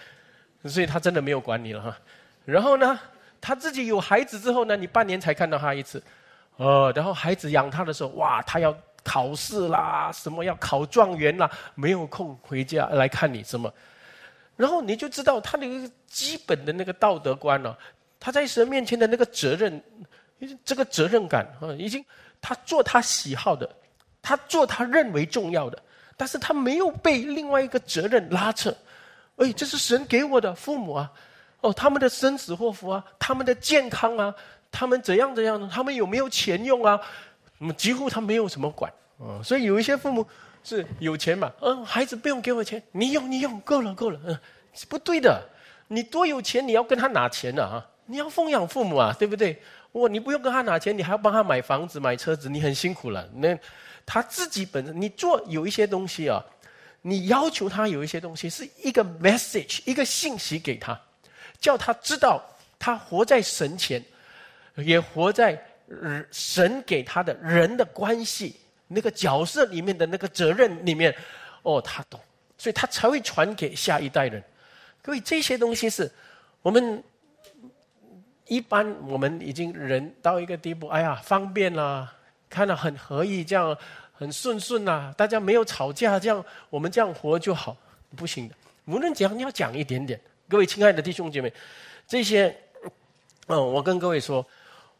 [0.66, 1.98] 所以他真的没有管你了哈，
[2.44, 3.00] 然后呢，
[3.40, 6.02] 他自己有孩子之后呢，你半年才看到他一次，
[6.58, 13.72] 哦，然后孩子养他的时候，哇，他要考试啦，什么要考状元啦，没有空回家来看你什么，
[14.58, 17.78] 然后你就知道他的一个基本的那个道德观了，
[18.20, 19.82] 他在神面前的那个责任，
[20.66, 22.04] 这个责任感啊，已经
[22.42, 23.70] 他做他喜好的，
[24.22, 25.82] 他做他认为重要的，
[26.16, 28.76] 但是他没有被另外一个责任拉扯。
[29.38, 31.12] 哎，这是神给我的父母啊！
[31.62, 34.34] 哦，他们的生死祸福啊，他们的健康啊，
[34.72, 37.00] 他们怎样怎样的，他们有没有钱用啊？
[37.78, 39.42] 几乎他没有什么管啊。
[39.44, 40.26] 所以有一些父母
[40.64, 44.40] 是有钱嘛，嗯，孩子不用给我钱，你用你用够了够了，嗯，
[44.90, 45.48] 不对的，
[45.88, 49.62] 你多有钱你要跟他拿钱的啊，你要奉养父母啊，对不对？
[49.92, 53.30] 哇，你不用跟他拿钱，你还要帮他买房子买车子，你很辛苦了。
[53.36, 53.58] 那
[54.06, 56.44] 他自己本身，你做有一些东西啊。
[57.04, 61.00] 你要求他有一些东西，是一个 message，一个信息给他，
[61.58, 62.44] 叫他知道
[62.78, 64.04] 他活在神前，
[64.76, 65.58] 也活在
[66.32, 71.16] 神给他的人的关系那个角色里面的那个责任里面。
[71.62, 72.20] 哦，他懂，
[72.58, 74.44] 所以他才会传给下一代人。
[75.02, 76.12] 各位，这些东西是
[76.62, 77.02] 我们
[78.48, 82.14] 一般我们已经人到一个地步，哎呀，方便啦，
[82.50, 83.78] 看到很合意这样。
[84.20, 87.78] 很顺顺呐，大家没有吵架，这样我们这样活就好，
[88.16, 88.56] 不行的。
[88.86, 90.20] 无论怎样，你要讲一点点。
[90.50, 91.54] 各位亲爱的弟兄姐妹，
[92.08, 92.58] 这些，
[93.46, 94.44] 嗯，我跟各位说，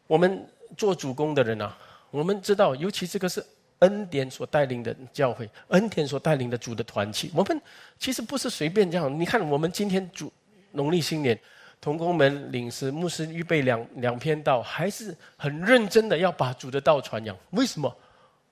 [0.06, 1.76] 我们做主公的人啊，
[2.12, 3.44] 我们知道，尤其这个是
[3.80, 7.60] 恩典所带领的教会，恩典所带领的主的团契，我们
[7.98, 9.18] 其实不是随便这样。
[9.18, 10.32] 你看，我们今天主
[10.70, 11.36] 农历新年，
[11.80, 17.36] 同工们领事，牧师预备两两篇道，还是很认真的要把主的道传扬。
[17.50, 17.96] 为什么？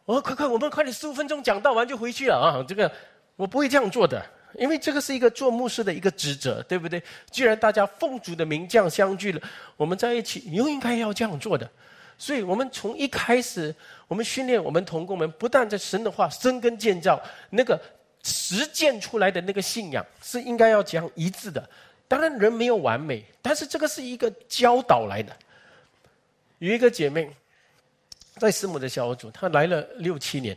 [0.04, 2.64] 哦，快快，我们快点，十五分钟讲道完就回去了啊！
[2.68, 2.90] 这个
[3.34, 7.02] 我不会这样做的，因为这个是一个做牧师的一个职责，对不对？
[7.28, 9.40] 既然大家奉主的名这样相聚了，
[9.76, 11.68] 我们在一起又应该要这样做的。
[12.16, 13.74] 所以我们从一开始，
[14.06, 17.76] 我们训练我们同工们，不但在神的话生根建造，那个
[18.22, 21.68] 实践出来的那个信仰是应该要讲一致的。
[22.08, 25.34] 当然人没有完美，但是这个是一个教导来的。
[26.58, 27.30] 有一个姐妹。
[28.38, 30.54] 在师母的小组，她来了六七年，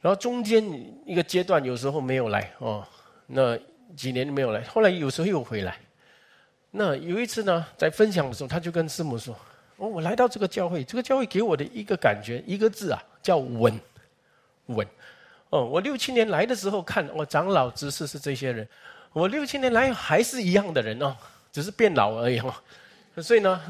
[0.00, 0.64] 然后中间
[1.04, 2.86] 一个阶段有时候没有来哦，
[3.26, 3.58] 那
[3.96, 5.76] 几年没有来，后来有时候又回来。
[6.70, 9.34] 那有一次呢，在分享的时候，她就跟师母说
[9.78, 13.76] ：“哦，我来到这个教会，这个教会给我的一个感觉，一个字啊，叫稳，
[14.66, 14.86] 稳。
[15.50, 18.68] 哦，我六七年来的时候看，我长老执事是这些人，
[19.12, 21.16] 我六七年来还是一样的人哦，
[21.52, 22.54] 只是变老而已哦。
[23.16, 23.60] 所以呢，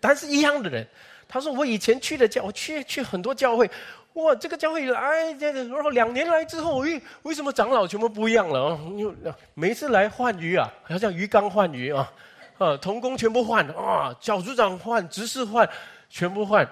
[0.00, 0.86] 但是一样的人。
[1.28, 3.68] 他说：“我以前去的教，我去去很多教会，
[4.12, 8.80] 哇，这个教会来，这个然后两年来之后，为为什么长老全部不一样了啊？
[8.96, 9.12] 又
[9.54, 12.12] 每次来换鱼啊，好像鱼缸换鱼啊，
[12.58, 15.68] 啊，童工全部换啊，小组长换，执事换，
[16.08, 16.64] 全部换。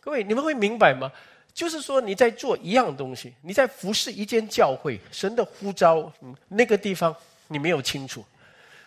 [0.00, 1.10] 各位，你们会明白吗？
[1.52, 6.12] 就是说你在做一样东西，你在服侍一间教会，神的呼召，
[6.46, 7.12] 那个地方
[7.50, 8.24] 你没有清楚，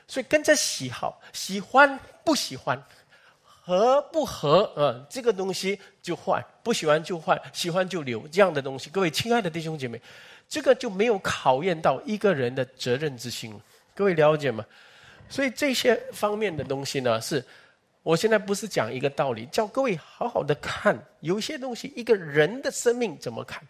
[0.08, 2.82] 所以跟着喜好，喜欢不喜欢。”
[3.66, 5.08] 合不合啊？
[5.10, 8.90] 这个东西就换，不喜欢就换，喜欢就留，这样的东西。
[8.90, 10.02] 各位亲爱的弟兄姐妹，
[10.50, 13.58] 这个就没有考验到一个人的责任之心。
[13.96, 14.66] 各位了解吗？
[15.30, 17.42] 所以这些方面的东西呢，是
[18.02, 21.02] 我现在不是讲一个道理，叫各位好好的看。
[21.22, 23.66] 有些东西，一个人的生命怎么看？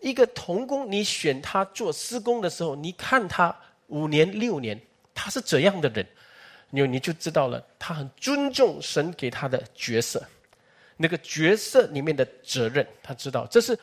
[0.00, 3.54] 一个童工，你选他做施工的时候，你看他
[3.88, 4.80] 五年六年，
[5.14, 6.06] 他是怎样的人？
[6.70, 10.22] 你你就知道了，他很尊重神给他的角色，
[10.96, 13.78] 那个角色里面的责任，他知道这是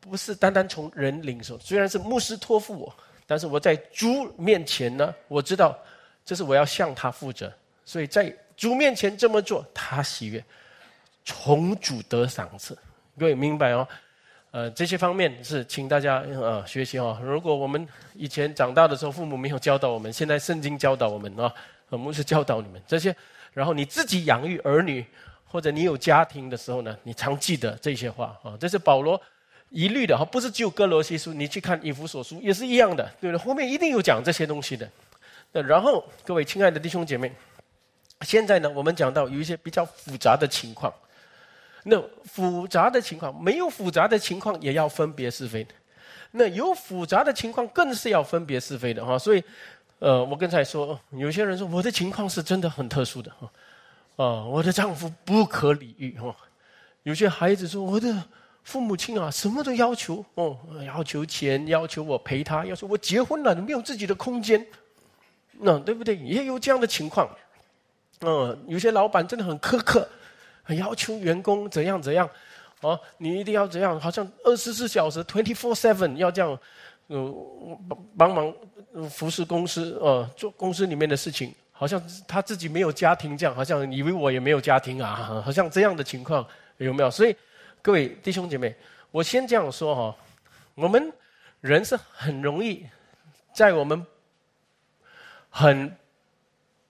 [0.00, 1.58] 不是单单从人领受？
[1.60, 2.94] 虽然是牧师托付我，
[3.26, 5.78] 但是我在主面前呢，我知道
[6.24, 7.52] 这是我要向他负责，
[7.84, 10.44] 所以在主面前这么做，他喜悦，
[11.24, 12.76] 从主得赏赐。
[13.16, 13.86] 各位明白哦？
[14.54, 17.18] 呃，这些方面是请大家呃学习哦。
[17.20, 21.52] 如果我们以前长大的时候，父母没有教导我们，现在圣经教导我们啊。
[21.88, 23.14] 我们是教导你们这些，
[23.52, 25.04] 然后你自己养育儿女，
[25.44, 28.56] 或者你有家庭的时候呢，你常记得这些话啊。
[28.60, 29.20] 这是保罗
[29.70, 33.44] 一律的哈，不是只有哥罗西书，你去看以弗所书也是一样的，对不对？
[33.44, 34.88] 后面一定有讲这些东西的。
[35.50, 37.32] 那然后各位亲爱的弟兄姐妹，
[38.20, 40.94] 现在呢，我们讲到有一些比较复杂的情况，
[41.84, 45.66] 那复杂的情况没有复杂的情况也要分别是非，
[46.32, 49.42] 那有复杂的情况更是要分别是非的哈，所以。
[50.00, 53.50] 呃，我刚才说，有些人说我的情况是真的很特殊的哈，
[54.16, 56.34] 啊，我的丈夫不可理喻哈，
[57.04, 58.22] 有些孩子说我的
[58.64, 64.66] 父母亲啊，什么都要求哦，要求钱，要求我陪他，要求我结婚了，没有自己的空间，
[65.52, 66.16] 那对不对？
[66.16, 67.26] 也有这样的情况，
[68.20, 70.06] 嗯，有些老板真的很苛刻，
[70.68, 72.28] 要求员工怎样怎样，
[72.80, 76.58] 啊，你一定要怎样，好像二十四小时 twenty four seven 要这样。
[77.08, 77.34] 呃，
[77.86, 78.54] 帮帮忙
[79.10, 86.46] 服侍公司，呃，做公司里面的事情，好像他自己没有家庭这样，好像以为我也没有家庭啊，好像这样的情况
[86.78, 87.10] 有没有？
[87.10, 87.36] 所以，
[87.82, 88.74] 各位弟兄姐妹，
[89.10, 90.16] 我先这样说哈，
[90.74, 91.12] 我们
[91.60, 92.86] 人是很容易
[93.52, 94.02] 在我们
[95.50, 95.94] 很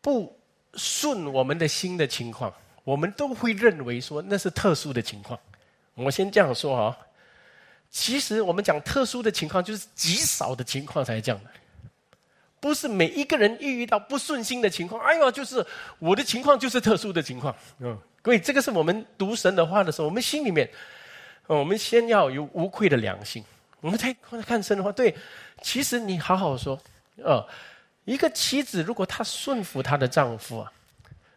[0.00, 0.32] 不
[0.74, 2.54] 顺我们的心的情况，
[2.84, 5.38] 我们都会认为说那是特殊的情况。
[5.94, 6.96] 我先这样说哈。
[7.90, 11.50] 其实我们讲特殊的情况，就是极少的情况才这样的，
[12.58, 15.64] 不是每一个人遇到不顺心的情况，哎呦，就是
[16.00, 17.54] 我的情况就是特殊的情况。
[17.78, 20.68] 嗯，各位，这个是我们读神的话的时候，我们心里面，
[21.46, 23.44] 我们先要有无愧的良心。
[23.80, 25.14] 我们再看神的话，对，
[25.62, 26.76] 其实你好好说，
[27.22, 27.46] 呃，
[28.06, 30.72] 一个妻子如果她顺服她的丈夫啊，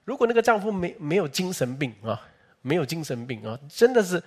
[0.07, 2.25] 如果那个丈夫没没有精神病啊，
[2.61, 4.23] 没有精神病啊，真的是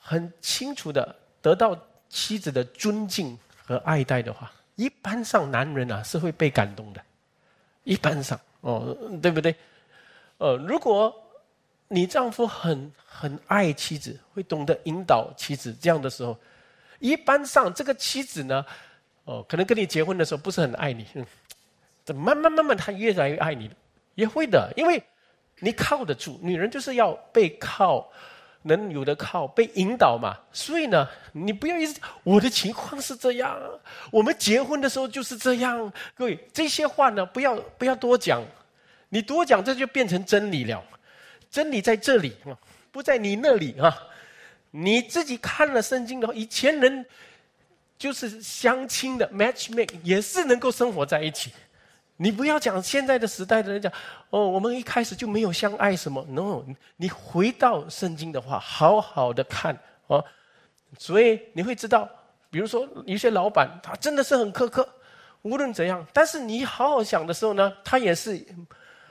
[0.00, 1.14] 很清楚的。
[1.40, 7.00] 得到妻子的尊敬和爱戴的话，一般上男人啊是会被感动的，
[7.84, 9.54] 一般上哦，对不对？
[10.38, 11.14] 呃，如果
[11.86, 16.36] 你丈夫很很爱妻子，会懂得引导妻子，这样的时候，
[16.98, 18.66] 一般上这个妻子呢，
[19.22, 21.06] 哦，可能跟你结婚的时候不是很爱你，
[22.04, 23.70] 怎么慢慢慢慢他越来越爱你
[24.16, 25.00] 也会的，因为
[25.60, 28.10] 你靠得住，女人就是要被靠。
[28.68, 30.36] 能有的靠被引导嘛？
[30.52, 33.56] 所以呢，你不要一直我的情况是这样，
[34.10, 35.92] 我们结婚的时候就是这样。
[36.16, 38.42] 各位，这些话呢，不要不要多讲，
[39.10, 40.82] 你多讲这就变成真理了。
[41.48, 42.34] 真理在这里，
[42.90, 43.96] 不在你那里啊。
[44.72, 47.06] 你自己看了圣经的话，以前人
[47.96, 51.52] 就是相亲的 matchmake 也是能够生活在一起。
[52.18, 53.92] 你不要讲现在的时代的人讲
[54.30, 56.64] 哦，我们一开始就没有相爱什么？No，
[56.96, 60.24] 你回到圣经的话，好好的看哦。
[60.98, 62.08] 所以你会知道，
[62.48, 64.88] 比如说有些老板他真的是很苛刻，
[65.42, 68.42] 无论怎样，但是你好好想的时候呢，他也是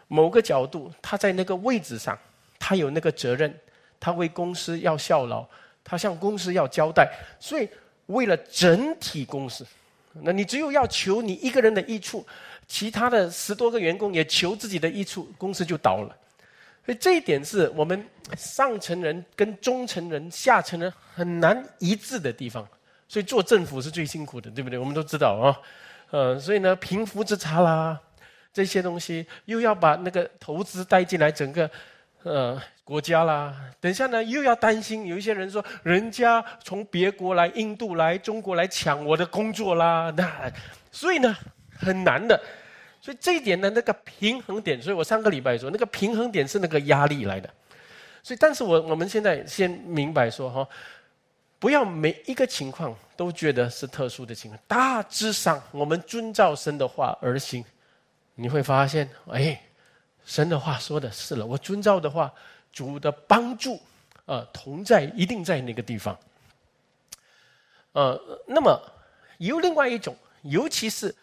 [0.07, 2.17] 某个角度，他在那个位置上，
[2.57, 3.55] 他有那个责任，
[3.99, 5.45] 他为公司要效劳，
[5.83, 7.07] 他向公司要交代，
[7.39, 7.69] 所以
[8.07, 9.63] 为了整体公司，
[10.13, 12.25] 那你只有要求你一个人的益处。
[12.67, 16.15] 其他的十多个员工也求自己的益处，公司就倒了。
[16.85, 18.05] 所以这一点是我们
[18.37, 22.67] 上层人跟中层人、下层人很难一致的地方。
[23.07, 24.79] 所以做政府是最辛苦的，对不对？
[24.79, 25.55] 我们都知道啊，
[26.09, 27.99] 呃，所以呢，贫富之差啦，
[28.51, 31.69] 这些东西又要把那个投资带进来，整个
[32.23, 33.55] 呃国家啦。
[33.79, 40.51] 等一下呢，又要担心有一些人说，人家从别国来，印度来，中国来抢我的工作啦，那
[40.91, 41.37] 所以呢，
[41.77, 42.39] 很难的。
[43.01, 47.49] 所以这一点呢，那个平衡点，所以我上个礼拜说，那个平衡点是那个压力来的。
[48.23, 50.67] 所以，但是我我们现在先明白说哈。
[51.57, 57.63] 不要每一个情况都觉得是特殊的情况，大致上我们遵照神的话而行，
[58.35, 59.59] 你会发现，哎，
[60.25, 62.31] 神的话说的是了，我遵照的话，
[62.71, 63.81] 主的帮助，
[64.25, 66.15] 呃，同在一定在那个地方。
[67.93, 68.79] 呃，那么
[69.37, 71.15] 有另外一种，尤其是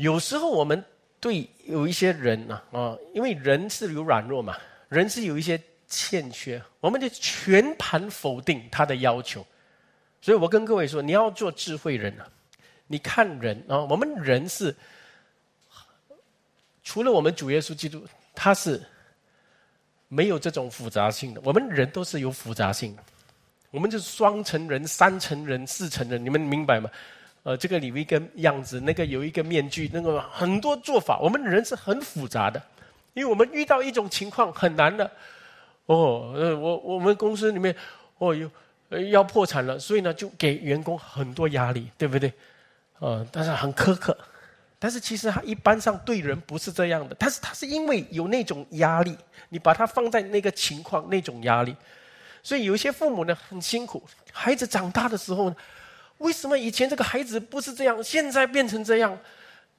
[0.00, 0.82] 有时候我们
[1.20, 4.56] 对有一些人呐，啊，因为人是有软弱嘛，
[4.88, 9.46] 人是有一些欠缺，我们就全盘否定他的要求。
[10.22, 12.26] 所以我跟各位说，你要做智慧人啊！
[12.86, 14.74] 你看人啊，我们人是
[16.82, 18.02] 除了我们主耶稣基督，
[18.34, 18.82] 他是
[20.08, 21.42] 没有这种复杂性的。
[21.44, 23.04] 我们人都是有复杂性的，
[23.70, 26.90] 我们就是双层人、三层人、四层人，你们明白吗？
[27.42, 32.62] 呃，这个里有一个样子，那个有一个面具，那个很多做法，我们人是很复杂的，
[33.14, 35.10] 因为我们遇到一种情况很难的。
[35.86, 37.74] 哦，呃，我我们公司里面，
[38.18, 38.50] 哦有。
[39.12, 42.32] 要破产了，所以呢，就给员工很多压力，对不对？
[42.98, 44.18] 呃，但是很苛刻，
[44.80, 49.16] 但是其实他一般上对人不是这样的，但是他是因为有那种压力，
[49.50, 51.76] 你把他放在那个情况那种压力，
[52.42, 55.54] 所以有一些父母呢很辛苦，孩子长大的时候，
[56.20, 59.18] 为什么以前这个孩子不是这样，现在变成这样？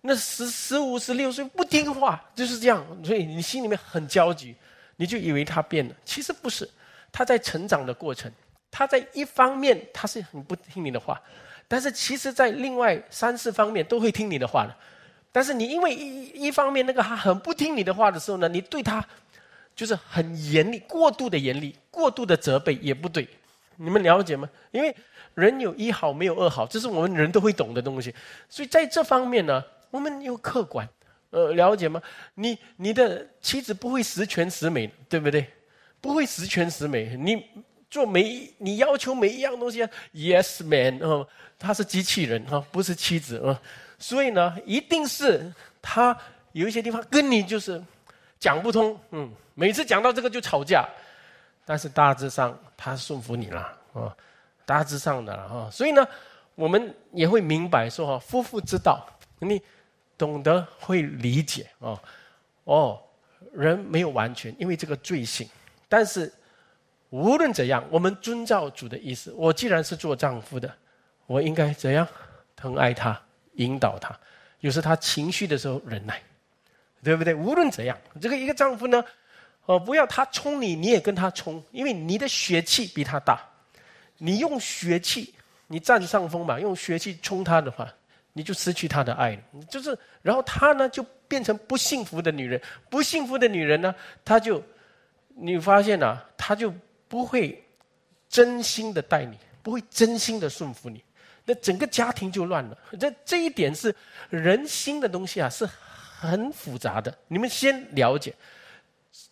[0.01, 4.55] 那十十五十六岁不听话就是这样，所以你心里面很焦急，
[4.95, 6.67] 你就以为他变了，其实不是，
[7.11, 8.31] 他在成长的过程。
[8.71, 11.21] 他在一方面他是很不听你的话，
[11.67, 14.75] 但是其实在另外三四方面都会听你的话的。
[15.31, 19.05] 但是你因为一一方面那个他很不听你的话的时候呢，你对他
[19.75, 23.27] 就是很严厉，过度的严厉，过度的责备也不对。
[23.81, 24.49] 你们了解吗？
[24.71, 24.95] 因为
[25.33, 28.13] 人有一好没有二好，这是我们人都会懂的东西。
[28.47, 30.87] 所以在这方面呢，我们又客观，
[31.31, 32.01] 呃，了解吗？
[32.35, 35.45] 你你的妻子不会十全十美，对不对？
[35.99, 37.43] 不会十全十美，你。
[37.91, 41.27] 做每你要求每一样东西，Yes man，哦，
[41.59, 43.61] 他是机器人哈，不是妻子啊，
[43.99, 45.51] 所以呢，一定是
[45.81, 46.17] 他
[46.53, 47.83] 有一些地方跟你就是
[48.39, 50.87] 讲不通，嗯，每次讲到这个就吵架，
[51.65, 53.61] 但是大致上他顺服你了
[53.93, 54.15] 啊，
[54.65, 56.07] 大致上的了哈，所以呢，
[56.55, 59.05] 我们也会明白说哈，夫妇之道，
[59.39, 59.61] 你
[60.17, 61.99] 懂得会理解哦，
[62.65, 63.01] 哦，
[63.53, 65.47] 人没有完全，因为这个罪性，
[65.89, 66.31] 但是。
[67.13, 69.33] 无论怎样，我们遵照主的意思。
[69.33, 70.73] 我既然是做丈夫的，
[71.25, 72.07] 我应该怎样
[72.55, 73.21] 疼爱他、
[73.55, 74.17] 引导他？
[74.61, 76.23] 有时他情绪的时候忍耐，
[77.03, 77.33] 对不对？
[77.33, 79.03] 无论怎样，这个一个丈夫呢，
[79.65, 83.41] 哦，不要他冲你，你也跟他冲，因为你的血气比他大。
[84.17, 85.33] 你用血气，
[85.67, 86.59] 你占上风嘛？
[86.59, 87.87] 用血气冲他的话，
[88.33, 89.41] 你就失去他的爱了。
[89.69, 92.61] 就是，然后他呢，就变成不幸福的女人。
[92.89, 94.63] 不幸福的女人呢，她就，
[95.35, 96.73] 你发现啊，她就。
[97.11, 97.61] 不会
[98.29, 101.03] 真心的待你，不会真心的顺服你，
[101.43, 102.77] 那整个家庭就乱了。
[102.97, 103.93] 这这一点是
[104.29, 107.13] 人心的东西啊，是很复杂的。
[107.27, 108.33] 你们先了解，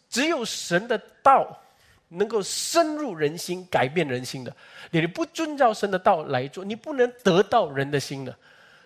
[0.09, 1.61] 只有神的道
[2.07, 4.55] 能够深入人心，改变人心的。
[4.91, 8.35] 你不遵照神的道来做，你不能得到人的心的。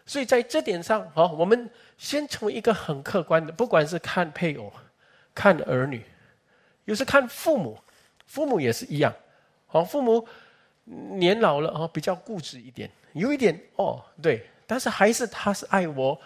[0.06, 4.72] 所以在这点上，好，我们先成为一个很客观的，不管是看配偶、
[5.34, 6.04] 看儿女，
[6.86, 7.78] 有时看父母。
[8.26, 9.14] 父母也是一样，
[9.68, 10.26] 好，父母
[10.86, 16.20] 年老了啊，比较固执一点，有一点哦，对，但是还是他是爱我，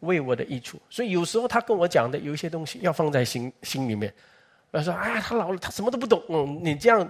[0.00, 4.12] 为我的益处，所以有时候他跟我讲的有一些东西要放在心心里面。
[4.78, 7.08] 他说：“哎呀，他老了，他什么都不懂。”嗯，你这样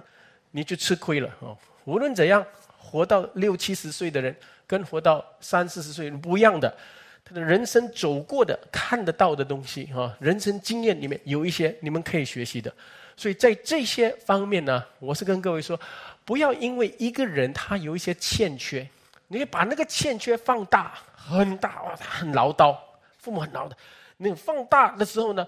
[0.51, 1.57] 你就吃亏了哦。
[1.85, 2.45] 无论怎样，
[2.77, 4.35] 活到六七十岁的人
[4.67, 6.75] 跟活到三四十岁不一样的，
[7.23, 12.73] 他的人生走过的、看得到的东西啊，人生经验里面有一些你们可以学习的。
[13.17, 15.79] 所以在这些方面呢，我是跟各位说，
[16.25, 18.87] 不要因为一个人他有一些欠缺，
[19.27, 22.75] 你把那个欠缺放大很大哇，他很唠叨，
[23.17, 23.71] 父母很唠叨，
[24.17, 25.47] 你放大的时候呢，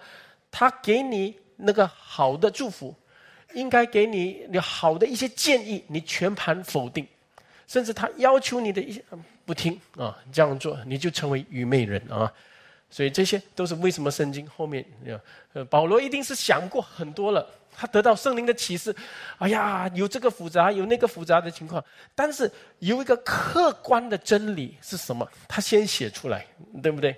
[0.50, 2.96] 他给你那个好的祝福，
[3.54, 7.06] 应该给你你好的一些建议，你全盘否定，
[7.68, 9.04] 甚至他要求你的一些
[9.46, 12.32] 不听啊，这样做你就成为愚昧人啊。
[12.90, 14.86] 所以这些都是为什么圣经后面，
[15.52, 17.46] 呃，保罗一定是想过很多了，
[17.76, 18.96] 他得到圣灵的启示，
[19.40, 21.84] 哎呀，有这个复杂，有那个复杂的情况，
[22.16, 22.50] 但是
[22.80, 25.30] 有一个客观的真理是什么？
[25.50, 26.46] 他先写出来，
[26.82, 27.14] 对不对？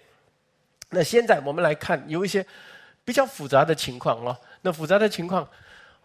[0.90, 2.44] 那现在我们来看，有一些
[3.10, 4.38] 比较复杂的情况哦。
[4.62, 5.48] 那复杂的情况，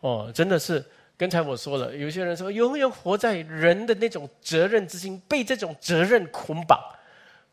[0.01, 0.83] 哦，真的是
[1.19, 6.81] 刚才我说了，有些人说，永远活在人的那种责任之心，被这种责任捆绑。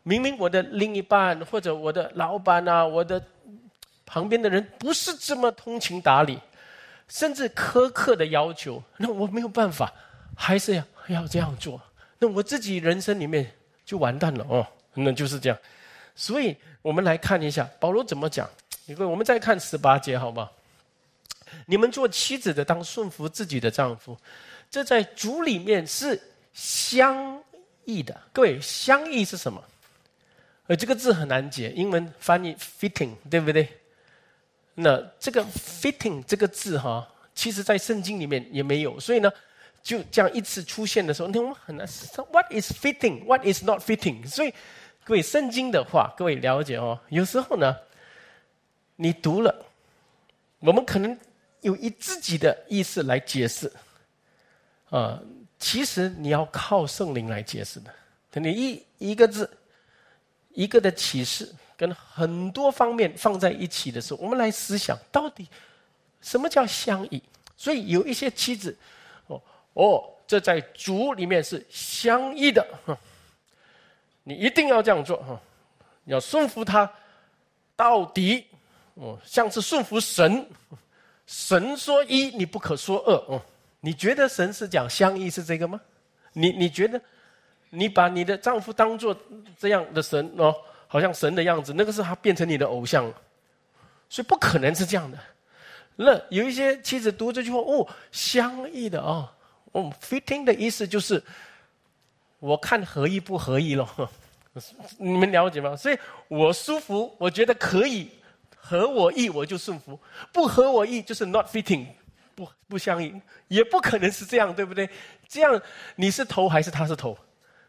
[0.04, 3.22] 明明我的另一半或者我的老板啊，我的
[4.06, 6.38] 旁边的人不是这么通情达理，
[7.08, 9.92] 甚至苛刻的要求，那我没有办法，
[10.34, 11.78] 还是要要这样做。
[12.18, 13.52] 那我自己人生里面
[13.84, 15.58] 就完蛋了哦，那就是这样。
[16.14, 18.48] 所以我们来看一下保罗怎么讲。
[18.86, 20.50] 因为我们再看十八节，好吗？
[21.66, 24.16] 你们做妻子的当顺服自己的丈夫，
[24.70, 26.20] 这在主里面是
[26.52, 27.42] 相
[27.84, 28.18] 异的。
[28.32, 29.62] 各位，相异是什么？
[30.66, 33.68] 呃，这个字很难解，英文翻译 fitting，对不对？
[34.74, 39.30] 那这个 fitting 这个字哈，其实在圣经里面也没有，所以呢，
[39.82, 41.86] 就这样一次出现的时候，那我们很难。
[42.30, 43.24] What is fitting?
[43.26, 44.26] What is not fitting?
[44.26, 44.54] 所以，
[45.04, 46.98] 各位圣经的话，各位了解哦。
[47.10, 47.76] 有时候呢，
[48.96, 49.64] 你读了，
[50.60, 51.18] 我们可能
[51.60, 53.72] 有以自己的意思来解释，
[54.90, 55.20] 啊，
[55.58, 57.94] 其实你要靠圣灵来解释的。
[58.40, 59.48] 你一一个字。
[60.54, 65.48] 一个的启示跟很多方面放在一起的时候，我们来思想到底
[66.20, 67.22] 什么叫相依？
[67.56, 68.76] 所以有一些妻子，
[69.28, 72.66] 哦哦，这在主里面是相依的，
[74.24, 75.40] 你一定要这样做哈，
[76.04, 76.92] 要顺服他
[77.74, 78.46] 到底，
[78.94, 80.46] 哦，像是顺服神，
[81.26, 83.42] 神说一，你不可说二，哦，
[83.80, 85.80] 你觉得神是讲相依是这个吗？
[86.32, 87.00] 你你觉得？
[87.74, 89.16] 你把你的丈夫当做
[89.58, 90.54] 这样的神哦，
[90.86, 93.10] 好像神的样子，那个是他变成你的偶像，
[94.10, 95.18] 所以不可能是这样的。
[95.96, 99.26] 那有一些妻子读这句话，哦，相异的哦，
[99.72, 101.24] 哦，fitting 的意思就是
[102.40, 103.88] 我看合意不合意了，
[104.98, 105.74] 你们了解吗？
[105.74, 108.10] 所以我舒服，我觉得可以
[108.64, 109.98] 合我意，我就顺服；
[110.32, 111.84] 不合我意，就是 not fitting，
[112.36, 114.88] 不不相应，也不可能是这样，对不对？
[115.26, 115.60] 这样
[115.96, 117.18] 你是头还是他是头？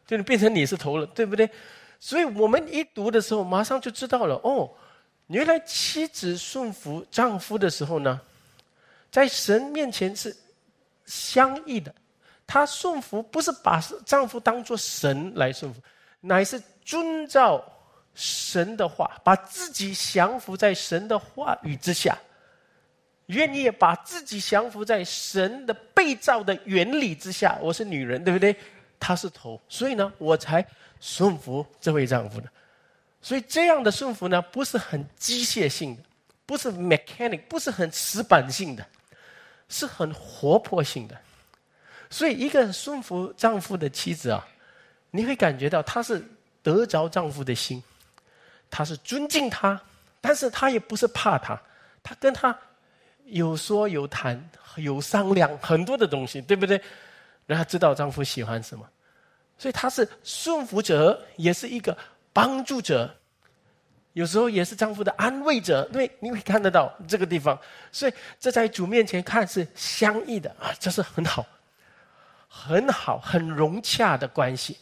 [0.05, 1.49] 就变成你是头了，对不对？
[1.99, 4.35] 所以我们一读的时候，马上就知道了。
[4.43, 4.69] 哦，
[5.27, 8.21] 原来妻子顺服丈夫的时候呢，
[9.09, 10.35] 在神面前是
[11.05, 11.93] 相异的。
[12.45, 15.81] 她顺服不是把丈夫当做神来顺服，
[16.19, 17.63] 乃是遵照
[18.15, 22.17] 神的话，把自己降服在神的话语之下，
[23.27, 27.57] 愿意把自己降服在神的被造的原理之下。
[27.61, 28.55] 我是女人，对不对？
[28.99, 30.65] 她是头，所以呢，我才
[30.99, 32.47] 顺服这位丈夫的。
[33.21, 36.03] 所以这样的顺服呢，不是很机械性的，
[36.45, 38.85] 不是 mechanic，不是很死板性的，
[39.69, 41.17] 是很活泼性的。
[42.09, 44.45] 所以，一个顺服丈夫的妻子啊，
[45.09, 46.23] 你会感觉到她是
[46.61, 47.81] 得着丈夫的心，
[48.73, 49.79] 她是尊敬他，
[50.19, 51.61] 但是她也不是怕他，
[52.01, 52.57] 她跟他
[53.25, 56.81] 有说有谈，有商量很多的东西，对不对？
[57.45, 58.83] 让她知道丈夫喜欢什么。
[59.59, 61.95] 所以他是顺服者，也是一个
[62.33, 63.15] 帮助者，
[64.13, 65.87] 有时候也是丈夫的安慰者。
[65.93, 67.57] 对，你会看得到这个地方。
[67.91, 71.45] 所以这在主面前看是相异的啊，这是很好、
[72.47, 74.75] 很好、很融洽的关系，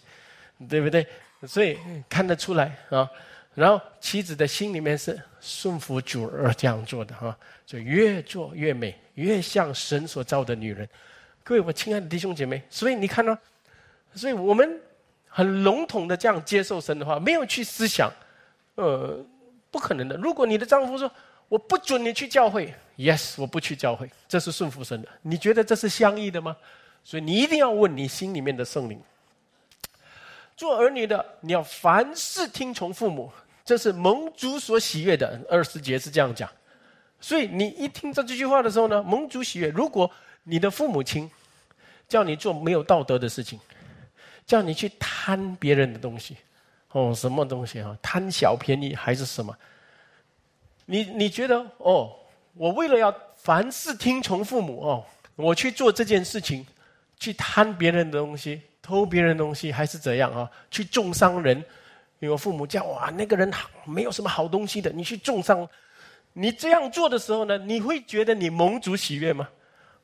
[0.69, 1.05] 对不对？
[1.45, 1.77] 所以
[2.07, 3.07] 看得出来啊。
[3.53, 10.87] 然后妻子的心里面是顺服主而这样做的哈，就越做越美，越像神所造的女人。
[11.43, 13.37] 各位我亲爱的弟兄姐妹，所以你看到。
[14.13, 14.77] 所以我们
[15.25, 18.11] 很笼统的这样接受神的话，没有去思想，
[18.75, 19.17] 呃，
[19.71, 20.17] 不可能的。
[20.17, 21.09] 如果你的丈夫说
[21.47, 25.07] 我不准你去教会，yes，我不去教会，这是顺服神的。
[25.21, 26.57] 你觉得这是相异的吗？
[27.05, 29.01] 所以你一定要问你心里面的圣灵。
[30.61, 33.31] 做儿女的，你要凡事听从父母，
[33.65, 35.41] 这是蒙主所喜悦的。
[35.49, 36.47] 二十节是这样讲。
[37.19, 39.69] 所以你一听到这句话的时候呢，蒙主喜悦。
[39.69, 40.07] 如果
[40.43, 41.27] 你的父母亲
[42.07, 43.59] 叫你做没有道德的事情，
[44.45, 46.37] 叫你去贪别人的东西，
[46.91, 47.97] 哦，什么东西啊？
[47.99, 49.57] 贪小便宜还是什么？
[50.85, 52.13] 你你觉得哦？
[52.53, 55.03] 我为了要凡事听从父母哦，
[55.35, 56.63] 我去做这件事情，
[57.19, 60.49] 去贪别人的东西，偷别人东西，还是怎样啊？
[60.69, 61.63] 去重伤人？
[62.19, 63.51] 因为父母叫哇，那个人
[63.85, 65.67] 没有什么好东西的，你去重伤，
[66.33, 69.49] 你这样做的时候呢，你会觉得你蒙主喜悦吗？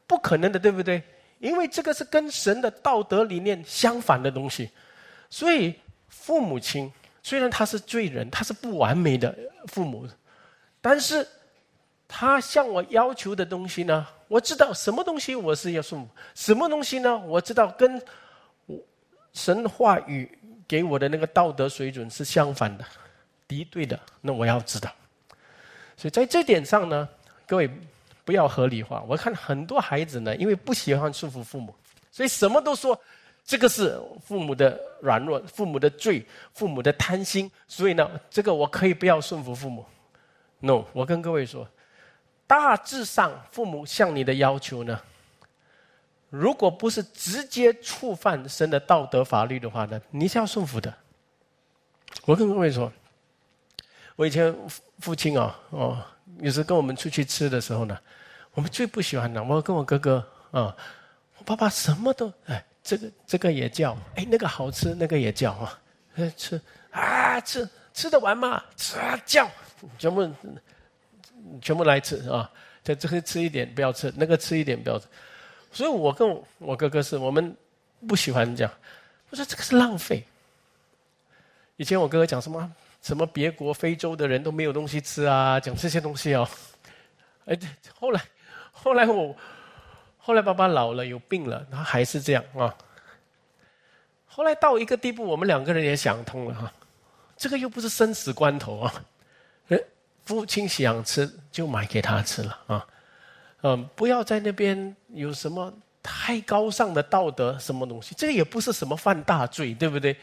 [0.07, 1.03] 不可能的，对不对？
[1.39, 4.71] 因为这个是跟神的道德理念相反的东西，
[5.29, 5.75] 所以
[6.07, 10.07] 父母亲虽然他是罪人，他是不完美的父母，
[10.81, 11.27] 但是
[12.07, 17.15] 他向我要求的东西呢，我知道什么东西我是要送，什么东西呢？
[17.15, 18.01] 我知道跟
[19.37, 20.29] 神话语
[20.67, 22.83] 给我的那个道德水准是相反的，
[23.47, 23.97] 敌对的。
[24.19, 24.91] 那我要知道，
[25.95, 27.07] 所以在这点上呢，
[27.45, 27.69] 各位
[28.25, 29.03] 不要合理化。
[29.07, 31.73] 我看很多孩子呢，因为不喜欢束缚父母，
[32.11, 32.99] 所以什么都说。
[33.45, 36.21] 这个是父母的软弱，父母的罪，
[36.53, 39.85] 父母的贪心，所以呢，这个我可以不要顺服父母。
[40.59, 41.65] No，我跟各位说，
[42.45, 44.99] 大致上父母向你的要求呢，
[46.29, 50.93] 如果不是直接触犯神的道德法律的话呢，你是要顺服的。
[52.25, 52.91] 我跟各位说，
[54.15, 54.55] 我以前
[54.99, 56.03] 父亲啊，哦，
[56.39, 57.97] 有时跟我们出去吃的时候呢，
[58.53, 60.17] 我们最不喜欢的，我跟我哥哥
[60.51, 60.75] 啊，
[61.37, 62.63] 我爸爸什么都哎。
[62.83, 65.77] 这个这个也叫哎，那个好吃，那个也叫啊，
[66.37, 68.63] 吃啊吃吃得完吗？
[68.77, 69.51] 吃啊叫，
[69.99, 70.31] 全部
[71.61, 72.49] 全部来吃啊！
[72.81, 75.05] 在这个吃一点不要吃，那个吃一点不要吃。
[75.77, 77.55] 所以我跟我哥哥是我们
[78.07, 78.73] 不喜欢这样，
[79.29, 80.23] 我说这个是浪费。
[81.75, 82.71] 以前我哥哥讲什么
[83.03, 86.49] 什么别国非洲的人都没有东西吃啊，讲这些东西哦。
[87.45, 87.55] 哎，
[87.99, 88.21] 后来
[88.71, 89.35] 后来我。
[90.19, 92.75] 后来爸爸老了有病了，他还是这样啊。
[94.27, 96.73] 后来到一个地步，我们两个人也想通了哈，
[97.37, 98.93] 这个又不是生死关头啊。
[100.25, 102.85] 父亲想吃就买给他吃了啊，
[103.67, 110.15] 嗯，不要在那边有什么太高尚的道德什么东西，这个也不是什么犯大罪，对不对？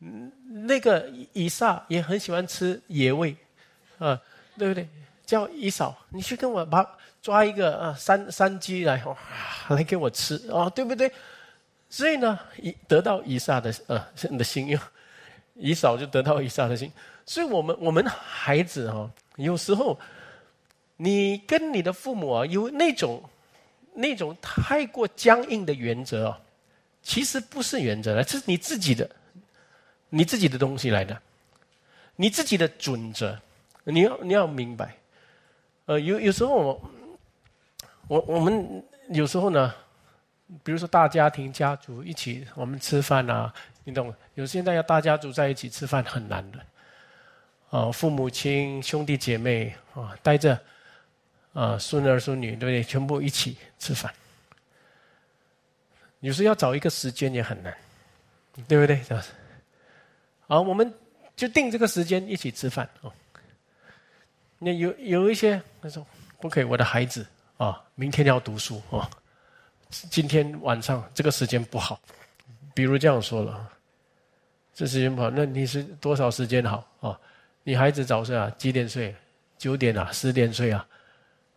[0.00, 0.30] 嗯，
[0.66, 3.34] 那个以撒也很喜欢吃野味，
[3.98, 4.20] 啊，
[4.56, 4.88] 对不对？
[5.26, 6.86] 叫以嫂，你去跟我把。
[7.24, 9.02] 抓一个啊山山鸡来，
[9.68, 11.10] 来给我吃啊，对不对？
[11.88, 13.98] 所以呢，以得到以撒的呃
[14.36, 14.78] 的心，用
[15.54, 16.92] 以扫就得到以撒的心。
[17.24, 19.98] 所以我们我们孩子哈，有时候
[20.96, 23.22] 你跟你的父母啊有那种
[23.94, 26.40] 那种太过僵硬的原则啊，
[27.02, 29.08] 其实不是原则，这是你自己的
[30.08, 31.20] 你自己的东西来的，
[32.16, 33.38] 你自己的准则，
[33.84, 34.94] 你要你要明白。
[35.86, 36.90] 呃，有有时候我。
[38.06, 39.74] 我我们有时候呢，
[40.62, 43.50] 比如说大家庭家族一起我们吃饭啊，
[43.82, 44.14] 你懂？
[44.34, 46.58] 有现在要大家族在一起吃饭很难的，
[47.70, 50.60] 啊，父母亲兄弟姐妹啊，带着
[51.54, 52.84] 啊孙儿孙女对不对？
[52.84, 54.12] 全部一起吃饭，
[56.20, 57.74] 有时要找一个时间也很难，
[58.68, 59.00] 对不对？
[59.08, 59.30] 这样子，
[60.46, 60.92] 好，我们
[61.34, 63.10] 就定这个时间一起吃饭哦。
[64.58, 66.06] 那有有一些他说
[66.38, 67.26] 不可以，我的孩子。
[67.56, 69.08] 啊，明天要读书啊！
[69.88, 72.00] 今天晚上这个时间不好，
[72.74, 73.70] 比如这样说了，
[74.74, 77.16] 这时间不好，那你是多少时间好啊？
[77.62, 78.50] 你孩子早睡啊？
[78.58, 79.14] 几点睡？
[79.56, 80.10] 九点啊？
[80.10, 80.84] 十点睡啊？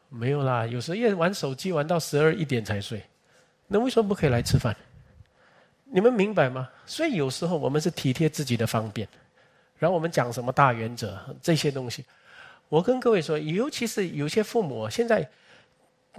[0.09, 3.01] 没有啦，有时候夜玩手机玩到十二一点才睡，
[3.67, 4.75] 那为什么不可以来吃饭？
[5.85, 6.69] 你们明白吗？
[6.85, 9.07] 所以有时候我们是体贴自己的方便，
[9.77, 12.03] 然后我们讲什么大原则这些东西，
[12.69, 15.27] 我跟各位说，尤其是有些父母现在。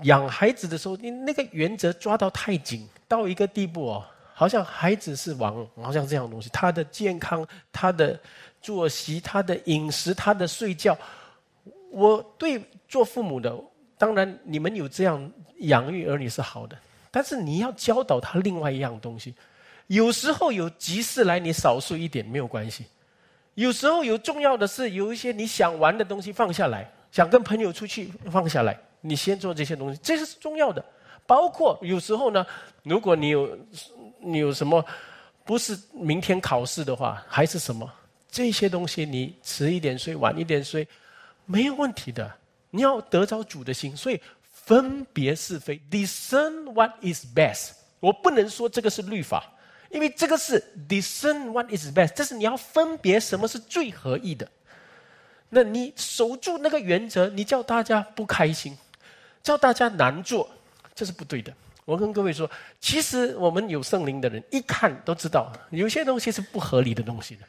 [0.05, 8.17] 养孩子的时候，你那个原则抓到太紧，到一个地步哦，好像孩子是王，好像这样东西，他的健康、他的
[8.63, 10.97] 作息、他的饮食、他的睡觉，
[11.91, 13.53] 我对做父母的，
[13.99, 16.79] 当然你们有这样养育儿女是好的，
[17.11, 19.35] 但是你要教导他另外一样东西。
[19.89, 22.85] 有时候有急事来，你少睡一点没有关系；
[23.55, 28.79] 有时候有重要的事，有一些你想玩的东西放下来，想跟朋友出去放下来。
[29.01, 30.85] 你先做这些东西，这是重要的。
[31.27, 32.47] 包括有时候呢，
[32.83, 33.59] 如果你有
[34.21, 34.85] 你有什么
[35.45, 37.91] 不是明天考试的话，还是什么
[38.31, 40.87] 这些东西，你迟一点睡，晚一点睡，
[41.47, 42.31] 没有问题的。
[42.71, 44.21] 你要得着主的心，所以
[44.53, 47.71] 分别是非，discern what is best。
[48.01, 49.53] 我不能说这个是律法，
[49.91, 54.49] 因为这个是 discern what is best，这是你要分别什么是最合意的。
[55.49, 58.77] 那你守住那个原则，你叫大家不开心。
[59.41, 60.51] 叫大家难做，
[60.95, 61.51] 这是不对的。
[61.87, 62.51] 我跟各位说，
[62.81, 67.45] 其实我们有圣灵的人一看都知道，有些东西是不合理的东西的，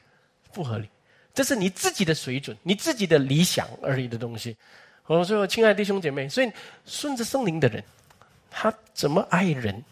[0.53, 0.87] 不合理。
[1.33, 4.55] 这是你自己的水准，你自己的理想而已的东西。
[5.17, 6.51] 我说，亲爱的弟兄姐妹，所以
[6.85, 7.83] 顺着圣灵的人，
[8.51, 9.83] 他怎么爱人，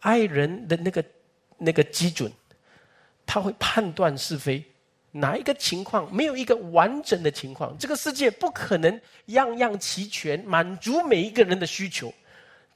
[0.00, 1.02] 爱人的那个
[1.56, 2.30] 那个基准，
[3.24, 4.62] 他会判断是非。
[5.12, 7.74] 哪一个情况没有一个完整的情况？
[7.78, 12.12] 这个世界不可能样样齐全，满足每一个人的需求。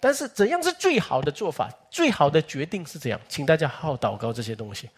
[0.00, 1.70] 但是怎样是最好的做法？
[1.90, 3.20] 最好的决定是怎样？
[3.28, 4.88] 请大家好好祷告这些东西。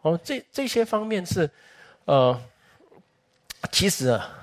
[0.00, 1.50] 哦，这这些方面是，
[2.06, 2.40] 呃，
[3.70, 4.34] 其实啊，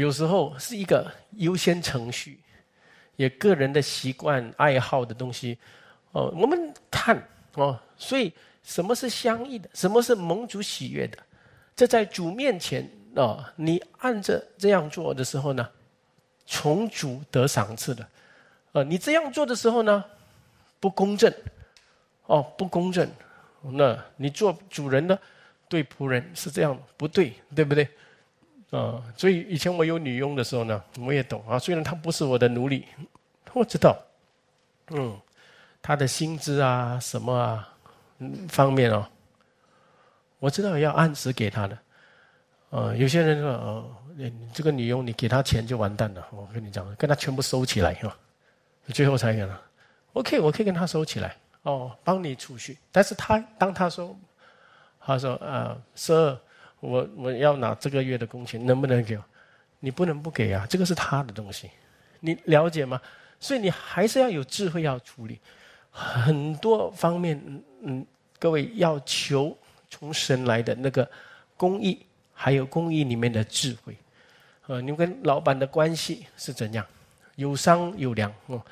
[0.00, 2.40] 有时候是一个优先程序，
[3.16, 5.58] 也个人的习惯、爱好的东西。
[6.12, 7.22] 哦，我们看
[7.54, 8.32] 哦，所以
[8.62, 9.68] 什么是相应的？
[9.74, 11.18] 什么是蒙主喜悦的？
[11.76, 15.68] 这在主面前哦，你按着这样做的时候呢，
[16.46, 18.08] 从主得赏赐的。
[18.72, 20.02] 呃，你这样做的时候呢，
[20.80, 21.30] 不公正，
[22.24, 23.06] 哦，不公正。
[23.62, 25.20] 那你做主人的
[25.68, 27.86] 对仆人是这样不对，对不对？
[28.70, 31.58] 啊，所以以前我有女佣的时候呢，我也懂啊。
[31.58, 32.86] 虽然她不是我的奴隶，
[33.52, 33.96] 我知道，
[34.90, 35.18] 嗯，
[35.82, 37.68] 她的薪资啊，什么啊
[38.48, 39.06] 方面哦，
[40.38, 41.78] 我知道要按时给她的。
[42.70, 46.24] 呃，有些人说，呃，你这个女佣，你给她钱就完蛋了。
[46.30, 48.16] 我跟你讲，跟她全部收起来哈。
[48.94, 49.60] 最后才给他
[50.14, 52.76] ，OK，我可以跟她收起来哦，帮你储蓄。
[52.90, 54.16] 但是她当她说，
[54.98, 56.40] 她说呃，十二，
[56.80, 59.24] 我我要拿这个月的工钱，能不能给我？
[59.78, 61.70] 你不能不给啊，这个是他的东西，
[62.20, 63.00] 你了解吗？
[63.38, 65.38] 所以你还是要有智慧要处理
[65.90, 67.40] 很多方面。
[67.46, 68.06] 嗯嗯，
[68.38, 69.56] 各位要求
[69.88, 71.10] 从神来的那个
[71.56, 71.98] 公益，
[72.34, 73.96] 还有公益里面的智慧。
[74.66, 76.84] 呃，你们跟老板的关系是怎样？
[77.36, 78.62] 有商有量，哦，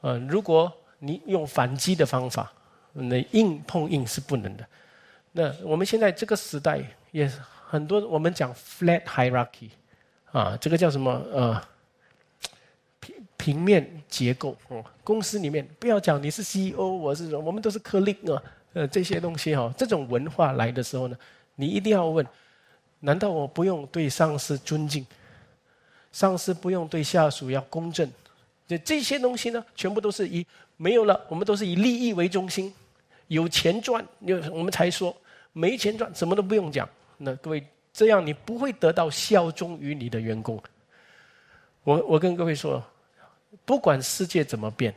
[0.00, 2.50] 呃，如果你用反击的方法，
[2.94, 4.66] 那硬碰硬是不能的。
[5.32, 9.70] 那我们现在这个时代也是很多，我们讲 flat hierarchy，
[10.32, 11.10] 啊，这个叫什么？
[11.32, 11.62] 呃，
[13.00, 14.56] 平平面结构。
[14.68, 18.42] 哦，公司里面不要讲你是 CEO，我是，我们都是 colleague 啊，
[18.74, 21.16] 呃，这些东西哈，这种文化来的时候呢，
[21.54, 22.26] 你一定要问：
[23.00, 25.06] 难道我不用对上司尊敬？
[26.12, 28.10] 上司不用对下属要公正，
[28.66, 30.46] 这这些东西呢，全部都是以
[30.76, 32.72] 没有了，我们都是以利益为中心，
[33.26, 35.14] 有钱赚，有我们才说
[35.56, 36.86] 没钱赚，什么都不用讲。
[37.16, 40.62] 那各位，这样你不会得到效忠于你的员工。
[41.82, 42.84] 我我跟各位说，
[43.64, 44.94] 不管世界怎么变，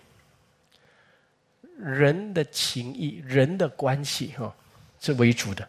[1.77, 4.53] 人的情谊、人的关系，哈，
[4.99, 5.65] 是为主的。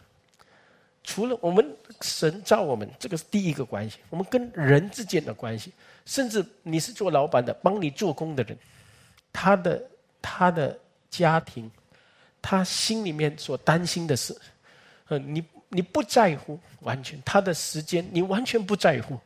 [1.05, 1.65] 除了我们
[2.01, 3.97] 神造我们，这个是第一个关系。
[4.09, 5.71] 我们跟人之间的关系，
[6.05, 8.57] 甚至你是做老板的，帮你做工的人，
[9.31, 9.81] 他的
[10.21, 10.77] 他的
[11.09, 11.71] 家庭，
[12.41, 14.35] 他心里面所担心的事，
[15.11, 19.19] 呃，你你不在乎，完全他的时间你完全不在乎，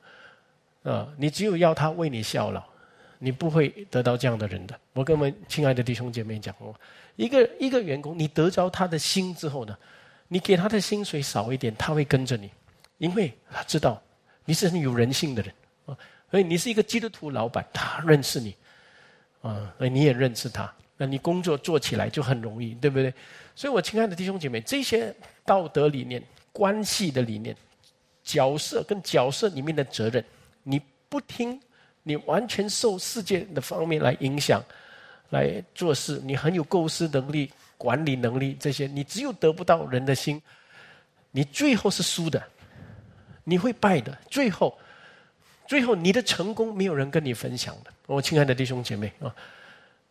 [0.82, 2.64] 啊，你只有要他为你效劳，
[3.20, 4.80] 你不会得到这样的人的。
[4.94, 6.74] 我跟我们亲爱的弟兄姐妹讲过，
[7.18, 9.78] 一个一个员工，你得着他的心之后呢？
[10.28, 12.50] 你给他的薪水少一点，他会跟着你，
[12.98, 14.02] 因为他知道
[14.44, 15.54] 你是很有人性的人
[15.86, 15.96] 啊。
[16.32, 18.56] 所以你是一个基督徒老板，他认识你
[19.44, 23.14] 啊，你也认识他，那你工作做起来就很容易，对不对？
[23.56, 25.14] 所以我亲爱的弟兄姐妹，这些
[25.46, 26.22] 道德理念、
[26.52, 27.56] 关系的理念、
[28.24, 30.24] 角色跟角色里面的责任，
[30.64, 31.60] 你不听，
[32.04, 34.64] 你完全受世界的方面来影响
[35.30, 37.52] 来做事，你很有构思能力。
[37.78, 40.42] 管理能力这些，你只有得不到人的心，
[41.32, 42.42] 你最后是输的，
[43.44, 44.18] 你会败的。
[44.32, 44.80] 最后，
[45.68, 47.92] 最后你的成功没有人跟你分享的。
[48.08, 49.36] 我亲爱的弟兄姐妹啊，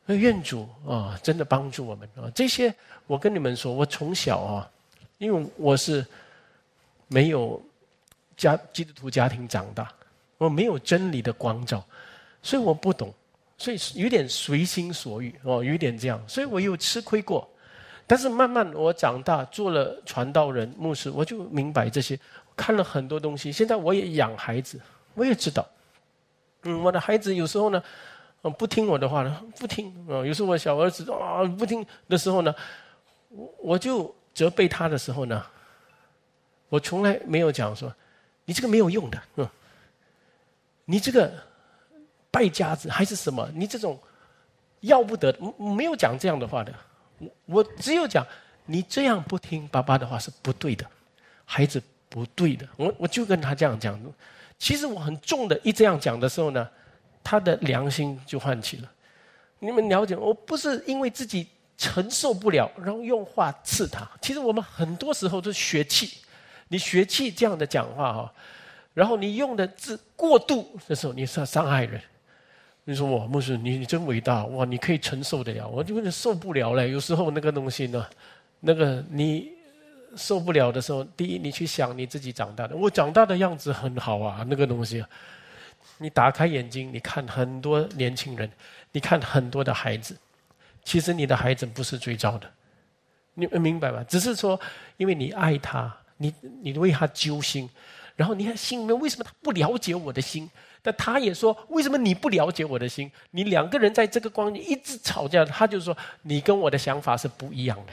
[0.07, 2.31] 那愿主啊，真的帮助我们啊！
[2.35, 2.75] 这些
[3.07, 4.71] 我跟你们说，我从小啊，
[5.19, 6.05] 因为我是
[7.09, 7.63] 没有
[8.37, 9.91] 家基督徒家庭长大，
[10.37, 11.83] 我没有真理的光照，
[12.43, 13.13] 所以我不懂，
[13.57, 17.49] 所以有点随心所欲哦，有点这样，所以我有吃亏过。
[18.07, 22.19] 但是慢慢我长大做了传道人牧师，我就明白这些，
[22.55, 23.51] 看了很多东西。
[23.51, 24.79] 现在我也养孩子，
[25.15, 25.67] 我也知道，
[26.65, 27.83] 嗯，我的孩子有时候呢，
[28.51, 30.25] 不听我的话呢，不听啊。
[30.25, 32.55] 有时候我小儿子啊不听的时候呢，
[33.31, 35.45] 我我就责备他的时候呢，
[36.69, 37.93] 我从来没有讲说
[38.45, 39.49] 你这个没有用的，嗯，
[40.85, 41.33] 你这个
[42.31, 43.99] 败家子还是什么，你这种
[44.81, 46.73] 要不得，没有讲这样的话的。
[47.19, 48.27] 我我只有讲，
[48.67, 50.85] 你这样不听爸爸的话是不对的，
[51.45, 52.69] 孩子不对的。
[52.77, 53.99] 我我就跟他这样讲。
[54.59, 56.69] 其实我很重的，一这样讲的时候呢，
[57.25, 58.91] 他的良心就唤起了。
[59.59, 64.07] 你们了解，我不是因为自己承受不了，然后用话刺他。
[64.20, 66.18] 其实我们很多时候都学气，
[66.68, 68.33] 你学气这样的讲话哈，
[68.93, 72.01] 然后你用的字过度的时候，你是要伤害人。
[72.87, 74.66] 你说我牧师，你你真伟大哇！
[74.66, 76.87] 你可以承受得了，我就受不了了。
[76.87, 78.07] 有时候那个东西呢，
[78.61, 79.53] 那个你
[80.14, 84.45] 受不了的时候，第一，你去想你自己长大的，我长大的样子很好啊。
[84.47, 85.03] 那个东西，
[85.99, 88.51] 你打开眼睛，你看很多年轻人，
[88.93, 90.17] 你看很多的孩子，
[90.85, 92.51] 其实你的孩子不是最糟的，
[93.35, 94.05] 你们明白吗？
[94.05, 94.61] 只是说，
[94.97, 97.69] 因为你爱他，你你为他揪心，
[98.17, 100.51] 然后你看心里面为什么他不了解我的心？
[100.83, 103.11] 但他也说，为什么你不了解我的心？
[103.31, 107.93] 你两个人在这个光一直吵架，他就说你跟我的想法是不一样的。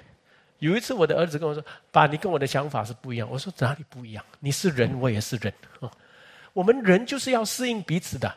[0.60, 4.24] 有一次我的儿子跟我说：“爸，你跟我的想法是不一样。”我说：“哪里不一样？
[4.42, 5.90] 你是人，我也是人啊，
[6.54, 8.34] 我们人就是要适应彼此的。”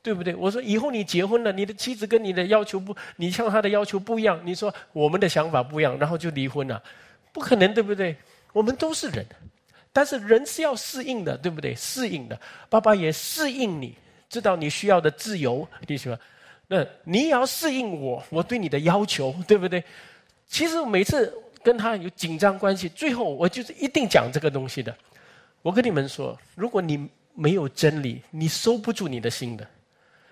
[0.00, 0.34] 对不对？
[0.34, 6.82] 我说以后你结婚了，你的妻子跟你的要求不，你像她的要求不一样，你说我们的想法不一样，然后就离婚了，
[7.32, 8.16] 不可能，对不对？
[8.52, 9.26] 我们都是人，
[9.92, 11.74] 但是人是要适应的，对不对？
[11.74, 12.40] 适应的，
[12.70, 13.94] 爸爸也适应你，
[14.30, 16.18] 知道你需要的自由，你喜欢，
[16.68, 19.82] 那你也要适应我，我对你的要求，对不对？
[20.46, 24.96] 其实每次跟他有紧张关系，最后我就是一定讲这个东西的。
[25.62, 29.66] 我跟你们说，如果你没有真理，你收不住你的心的。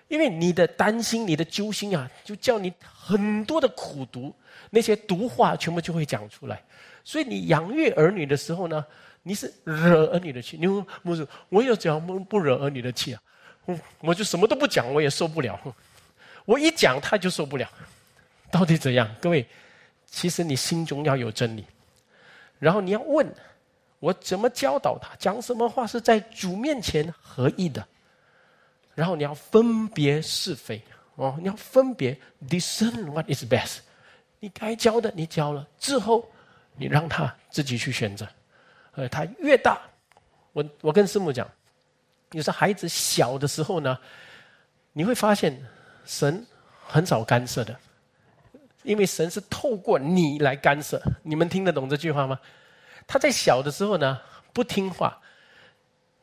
[0.07, 4.33] 因为你的担心、你的揪心啊，就叫你很多的苦毒，
[4.69, 6.63] 那些毒话全部就会讲出来。
[7.03, 8.85] 所以你养育儿女的时候呢，
[9.21, 10.57] 你是惹儿女的气。
[10.57, 13.21] 你说不是，我有讲不不惹儿女的气啊？
[13.65, 15.59] 我我就什么都不讲，我也受不了。
[16.45, 17.69] 我一讲他就受不了。
[18.49, 19.13] 到底怎样？
[19.19, 19.45] 各位，
[20.05, 21.65] 其实你心中要有真理，
[22.59, 23.29] 然后你要问
[23.99, 27.85] 我怎么教导他，讲什么话是在主面前合意的。
[28.93, 30.81] 然后你要分别是非
[31.15, 33.77] 哦，你要分别 discern what is best。
[34.39, 36.27] 你该教的你教了之后，
[36.75, 38.27] 你让他自己去选择。
[38.93, 39.79] 呃，他越大，
[40.53, 41.47] 我我跟师母讲，
[42.31, 43.97] 有时孩子小的时候呢，
[44.93, 45.59] 你会发现
[46.05, 46.45] 神
[46.87, 47.75] 很少干涉的，
[48.83, 51.01] 因为神是透过你来干涉。
[51.23, 52.39] 你们听得懂这句话吗？
[53.07, 54.19] 他在小的时候呢，
[54.53, 55.19] 不听话，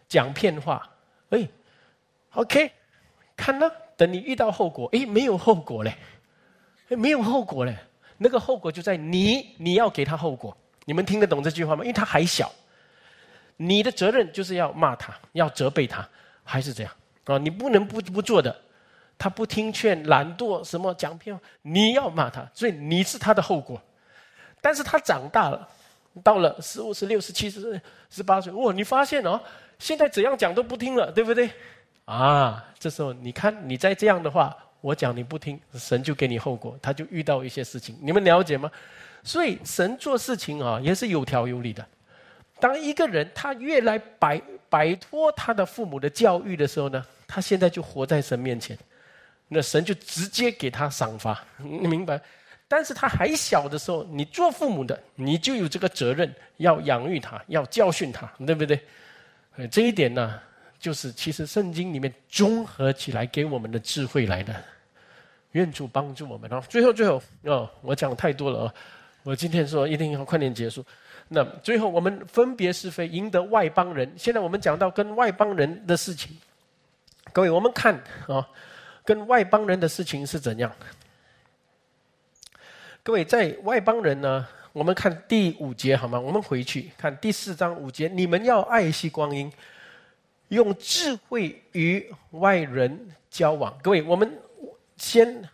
[0.07, 0.89] 讲骗话，
[1.31, 1.49] 哎。
[2.35, 2.73] OK，
[3.37, 5.97] 看呢，等你遇到后果，诶，没有后果嘞，
[6.89, 7.77] 哎没有后果嘞，
[8.19, 10.57] 那个后果就在你，你要给他后果。
[10.85, 11.85] 你们听得懂这句话吗？
[11.85, 12.51] 因为他还小，
[13.57, 16.09] 你的责任就是要骂他，要责备他，
[16.43, 16.93] 还是这样
[17.27, 17.39] 啊？
[17.39, 18.61] 你不能不不做的，
[19.17, 23.81] 他不听劝、懒惰什么讲骗话，你要骂他，所以你是他的后果。
[24.61, 25.69] 但是他长大了，
[26.23, 29.41] 到了十五、十六、十七、十十八岁，哇，你发现哦，
[29.79, 31.51] 现在怎样讲都不听了，对不对？
[32.05, 38.71] 啊，这时候你看，你再这样的话，我讲你不听，神就给你后果，他就遇到一些事情，你们了解吗？
[39.23, 41.85] 所以神做事情啊，也是有条有理的。
[42.61, 48.79] 当一个人他越来摆摆脱他的父母的教育的时候呢，他现在就活在神面前，
[49.49, 52.21] 那神就直接给他赏罚，你明白？
[52.77, 58.81] 但是他还小的时候，你做父母的，你就有这个责任，要养育他，要教训他，对不对？
[59.71, 60.41] 这一点呢？
[60.81, 64.53] 就是其实圣经里面综合起来给我们的智慧来的，
[65.53, 66.61] 愿主帮助我们啊！
[66.69, 68.75] 最后最后哦，我讲太多了啊！
[69.23, 70.85] 我今天说一定要快点结束。
[71.29, 74.13] 那最后我们分别是非，赢得外邦人。
[74.17, 76.37] 现在我们讲到跟外邦人的事情，
[77.33, 77.95] 各位我们看
[78.27, 78.45] 啊，
[79.05, 80.75] 跟外邦人的事情是怎样？
[83.05, 86.19] 各位在外邦人呢，我们看第五节好吗？
[86.19, 89.53] 我们回去看第四章五节，你们要爱惜光阴。
[90.49, 92.99] 用智慧与外人
[93.29, 94.41] 交往，各位，我们
[94.97, 95.47] 先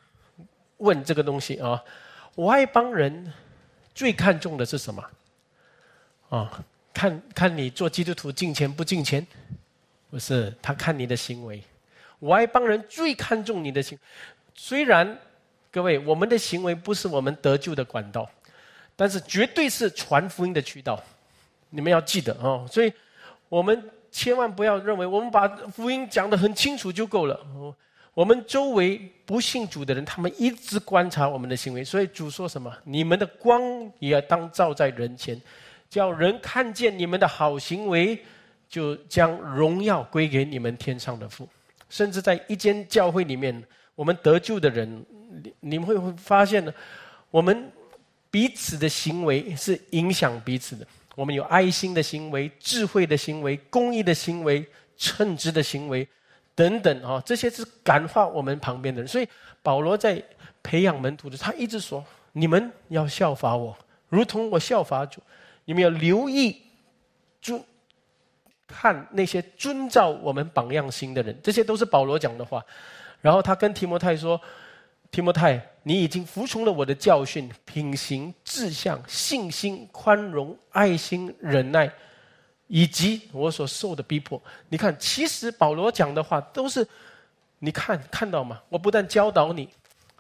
[0.77, 1.83] 问这个东西啊。
[2.37, 3.33] 外邦人
[3.97, 5.05] 最看重的是什么？
[6.29, 9.27] 啊，看看你做基督徒敬钱不敬钱？
[10.09, 11.61] 不是，他看你的行为。
[12.21, 13.99] 外邦人最看重你的行，
[14.55, 15.19] 虽然
[15.71, 18.29] 各位，我们的行为不是我们得救的管道，
[18.97, 21.03] 但是绝对是传福音的渠道。
[21.71, 22.93] 你们要记得啊，所以
[23.49, 23.91] 我们。
[24.13, 27.41] 千万不要认为我们把福音讲得很清楚就够了。
[28.13, 31.85] 我们周围不信主的人，他们一直观察我们的行为。
[31.85, 32.77] 所以主说什么？
[32.83, 33.63] 你们的光
[34.01, 35.41] 也要当照在人前，
[35.89, 38.19] 叫人看见你们的好行为，
[38.69, 41.49] 就将荣耀归给你们天上的父。
[41.89, 43.63] 甚至在一间教会里面，
[44.01, 45.05] 我们得救的人，
[45.43, 46.73] 你你们会发现呢，
[47.31, 47.71] 我们
[48.31, 50.87] 彼此的行为是影响彼此的。
[51.15, 56.09] 我们有爱心的行为、智慧的行为、公益的行为、称职的行为
[56.55, 59.07] 等等啊，这些是感化我们旁边的人。
[59.07, 59.29] 所以
[59.63, 60.23] 保罗在
[60.63, 63.77] 培养门徒的，他一直说：你们要效法我，
[64.09, 65.21] 如同我效法主。
[65.67, 66.57] 你们要留意
[67.43, 67.63] 尊
[68.67, 72.65] 看那些遵照我们榜样心的人，这些都是保罗讲的话。
[73.21, 74.41] 然后他跟提摩太说。
[75.13, 81.93] 提摩太，你已经服从了我的教训，品行、志向、信心、宽容、爱心、忍耐，
[82.69, 84.41] 以及我所受的逼迫。
[84.69, 86.87] 你看，其实保罗讲的话都是，
[87.59, 88.63] 你看看到吗？
[88.69, 89.69] 我不但教导你，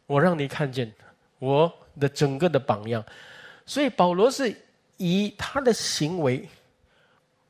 [0.06, 0.92] 我让你看见
[1.38, 3.04] 我的整个的榜样。
[3.64, 4.52] 所以保罗是
[4.96, 6.48] 以他的行为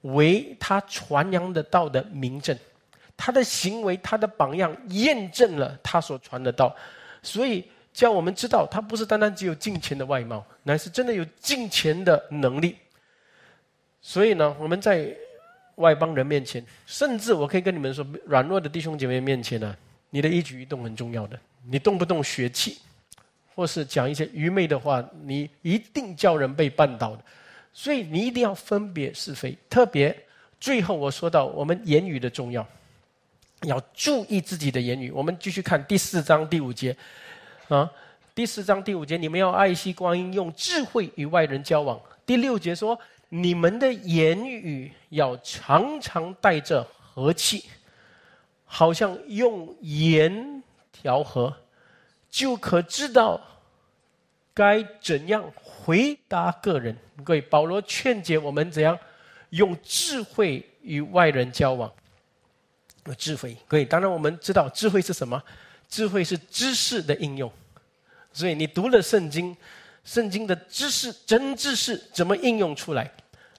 [0.02, 2.54] 为他传扬的道的明证，
[3.22, 6.74] 他的行为、他的榜样验证了他所传的道，
[7.22, 7.62] 所以
[7.92, 12.76] 叫我们知道，他不是单单只有金钱的外貌，乃是真的有金钱的能力。
[14.00, 15.14] 所以呢，我们在
[15.74, 19.76] 外邦人面前，甚至我可以跟你们说，软弱的弟兄姐妹面前呢，
[20.08, 21.38] 你的一举一动很重要的。
[21.68, 22.78] 你动不动血气，
[23.54, 27.22] 或是讲一些愚昧的话，你一定叫人被绊倒的。
[27.74, 29.54] 所以你一定要分别是非。
[29.68, 30.16] 特别
[30.58, 32.66] 最后我说到我们言语的重要，
[33.62, 35.10] 要注意自己的言语。
[35.10, 36.96] 我们继续看第四章第五节
[37.68, 37.90] 啊，
[38.34, 42.00] 第四章第五节，你们要爱惜光阴，用智慧与外人交往。
[42.24, 42.98] 第六节说，
[43.28, 47.64] 你们的言语要常常带着和气，
[48.64, 50.62] 好像用盐。
[50.92, 51.56] 调和，
[52.28, 53.40] 就可知道
[54.52, 56.94] 该怎样回答个人。
[57.24, 58.98] 各位，保罗劝解我们怎样
[59.48, 61.90] 用智慧与外人交往。
[63.06, 65.42] 有智慧，各位，当然我们知道智慧是什么？
[65.88, 67.50] 智慧是知识的应用。
[68.32, 69.56] 所以你读了圣经，
[70.04, 73.10] 圣经的知识真知识怎么应用出来？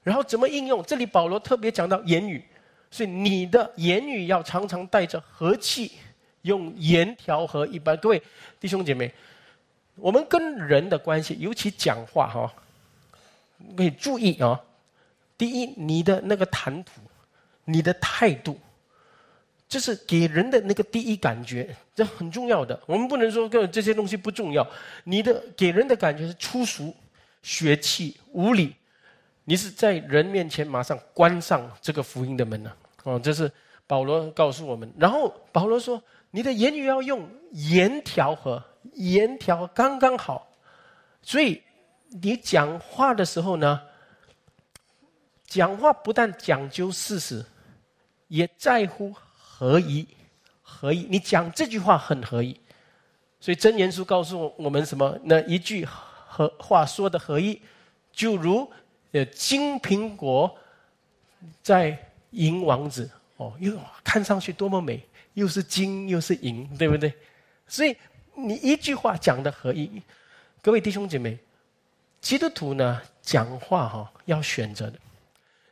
[0.04, 0.84] 然后怎么应用？
[0.84, 2.44] 这里保罗特别讲到言语，
[2.90, 5.92] 所以你的言语要常常带着和气。
[6.44, 8.20] 用言调和一般，各位
[8.60, 9.14] 弟兄姐妹，
[9.94, 12.52] 我们跟人的关系，尤其讲话哈，
[13.78, 14.60] 可以注意啊。
[15.38, 16.94] 第一，你的那个谈吐，
[17.66, 18.60] 你的态度，
[19.72, 22.78] 这是给人的那个第一感觉，这很重要的。
[22.86, 24.68] 我们不能说个这些东西不重要。
[25.06, 26.94] 你的给人的感觉是粗俗、
[27.42, 28.76] 血气、无礼，
[29.46, 32.74] 你是在人面前马上关上这个福音的门呢？
[33.06, 33.50] 哦，这是
[33.88, 34.92] 保罗告诉我们。
[34.98, 36.04] 然后保罗说。
[36.34, 38.64] 你的言语要用盐调和，
[38.94, 40.50] 盐调刚刚好，
[41.22, 41.62] 所以
[42.08, 43.82] 你讲话的时候呢，
[45.46, 47.46] 讲话不但讲究事实，
[48.30, 49.14] 也在乎
[49.62, 50.08] 合一，
[50.64, 51.04] 合一。
[51.04, 52.60] 你讲这句话很合一，
[53.40, 55.16] 所以真言书告诉我我们什么？
[55.24, 57.62] 那一句和话说的合一，
[58.12, 58.68] 就如
[59.12, 60.58] 呃金苹果
[61.62, 61.96] 在
[62.32, 63.08] 银王子
[63.38, 65.00] 哦，又看上去多么美。
[65.36, 67.14] 又是金又是银，对不对？
[67.68, 67.96] 所以
[68.34, 70.02] 你一句话讲的合一，
[70.60, 71.38] 各位弟兄姐妹，
[72.20, 75.00] 基督徒呢讲话哈要选择的，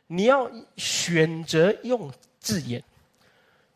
[0.06, 2.80] 你要选择用字眼。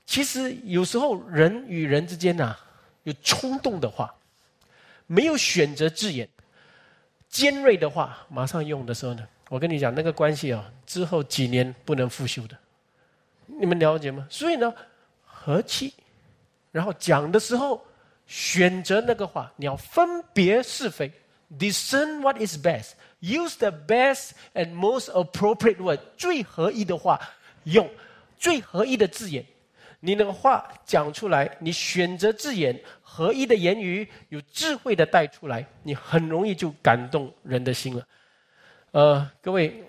[0.06, 2.56] 其实有时候人与人之间呐
[3.04, 4.14] 有冲动的话，
[5.06, 6.28] 没有选择字眼，
[7.28, 12.56] 尖锐的话马上用的时候呢，我跟你讲那个关系啊，之后几年不能复修的，
[13.46, 14.26] 你们了解吗？
[14.30, 14.72] 所以呢。
[15.46, 15.92] 和气，
[16.72, 17.86] 然后讲的时候
[18.26, 21.12] 选择那个话，你要分别是非
[21.58, 27.20] ，discern what is best，use the best and most appropriate word，最合意的话
[27.64, 27.86] 用
[28.38, 29.44] 最合意的字眼。
[30.04, 38.06] 你那个话讲出来，你选择字眼合一的言语，有智慧的带出来，你很容易就感动人的心了。
[38.90, 39.82] 呃，各位，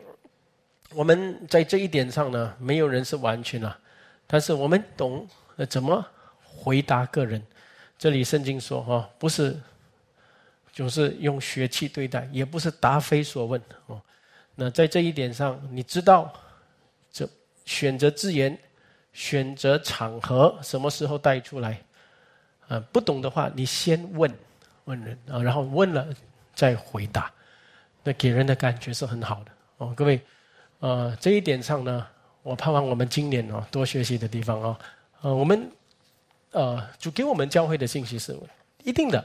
[0.94, 3.78] 我们在这一点上呢，没有人是完全了，
[4.26, 5.28] 但是我们懂。
[5.70, 6.06] 怎么
[6.44, 7.42] 回答个人？
[7.98, 9.58] 这里圣经说哈，不是，
[10.74, 14.02] 就是用血气对待，也不是答非所问哦。
[14.54, 16.34] 那在这一点上，你知道，
[17.10, 17.26] 这
[17.64, 18.58] 选择字眼、
[19.16, 21.80] 选择场合，什么时候带出来？
[22.68, 24.30] 啊，不懂的话，你先问
[24.84, 26.06] 问人啊，然后问了
[26.54, 27.32] 再回答，
[28.04, 29.94] 那给人的感觉是很好的哦。
[29.96, 30.20] 各位，
[30.80, 32.06] 呃，这一点上呢，
[32.44, 34.78] 我盼望我们今年哦多学习的地方哦。
[35.22, 35.72] 呃，我们，
[36.52, 38.38] 呃，主给我们教会的信息是
[38.84, 39.24] 一定的，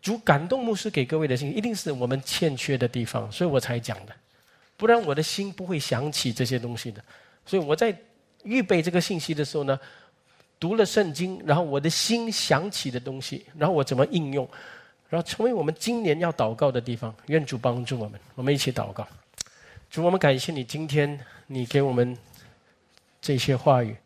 [0.00, 4.14] 主感动牧师给各位的信息，一定是我们欠缺的地方，所以我才讲的，
[4.76, 7.02] 不然我的心不会想起这些东西的。
[7.44, 7.94] 所以我在
[8.44, 9.78] 预备这个信息的时候呢，
[10.60, 14.48] 读了圣经，然后我的心想起的东西，然后我怎么应用，
[15.08, 17.14] 然后成为我们今年要祷告的地方。
[17.26, 19.06] 愿主帮助我们，我们一起祷告。
[19.90, 22.16] 主，我们感谢你，今天你给我们
[23.20, 23.96] 这些话语。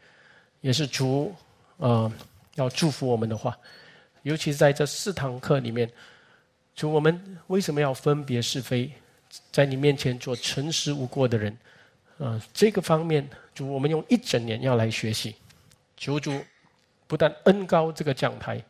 [0.61, 1.33] 也是主，
[1.77, 2.11] 呃，
[2.57, 3.57] 要祝福我们的话，
[4.23, 5.89] 尤其在这四堂课里面，
[6.75, 8.91] 主我们为什么要分别是非，
[9.53, 11.57] 在你面前做诚实无过的人，
[12.19, 13.25] 呃，这个方面，
[13.59, 15.35] 主我们用一整年要来学习，
[15.97, 16.41] 求主
[17.09, 18.63] 不但恩高这个讲台，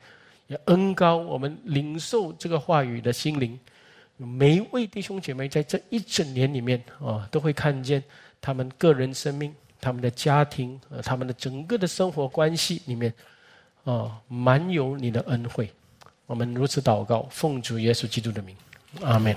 [0.47, 3.61] 也恩高我们领受这个话语的心灵，
[4.17, 8.03] 每一位弟兄姐妹在这一整年里面啊，都会看见
[8.41, 9.55] 他们个人生命。
[9.81, 13.15] 他们的家庭，呃，他们的整个的生活关系里面，
[13.85, 15.71] 啊，满有你的恩惠。
[16.27, 18.57] 我们如此祷告，奉主耶稣基督的名，
[19.03, 19.37] 阿门。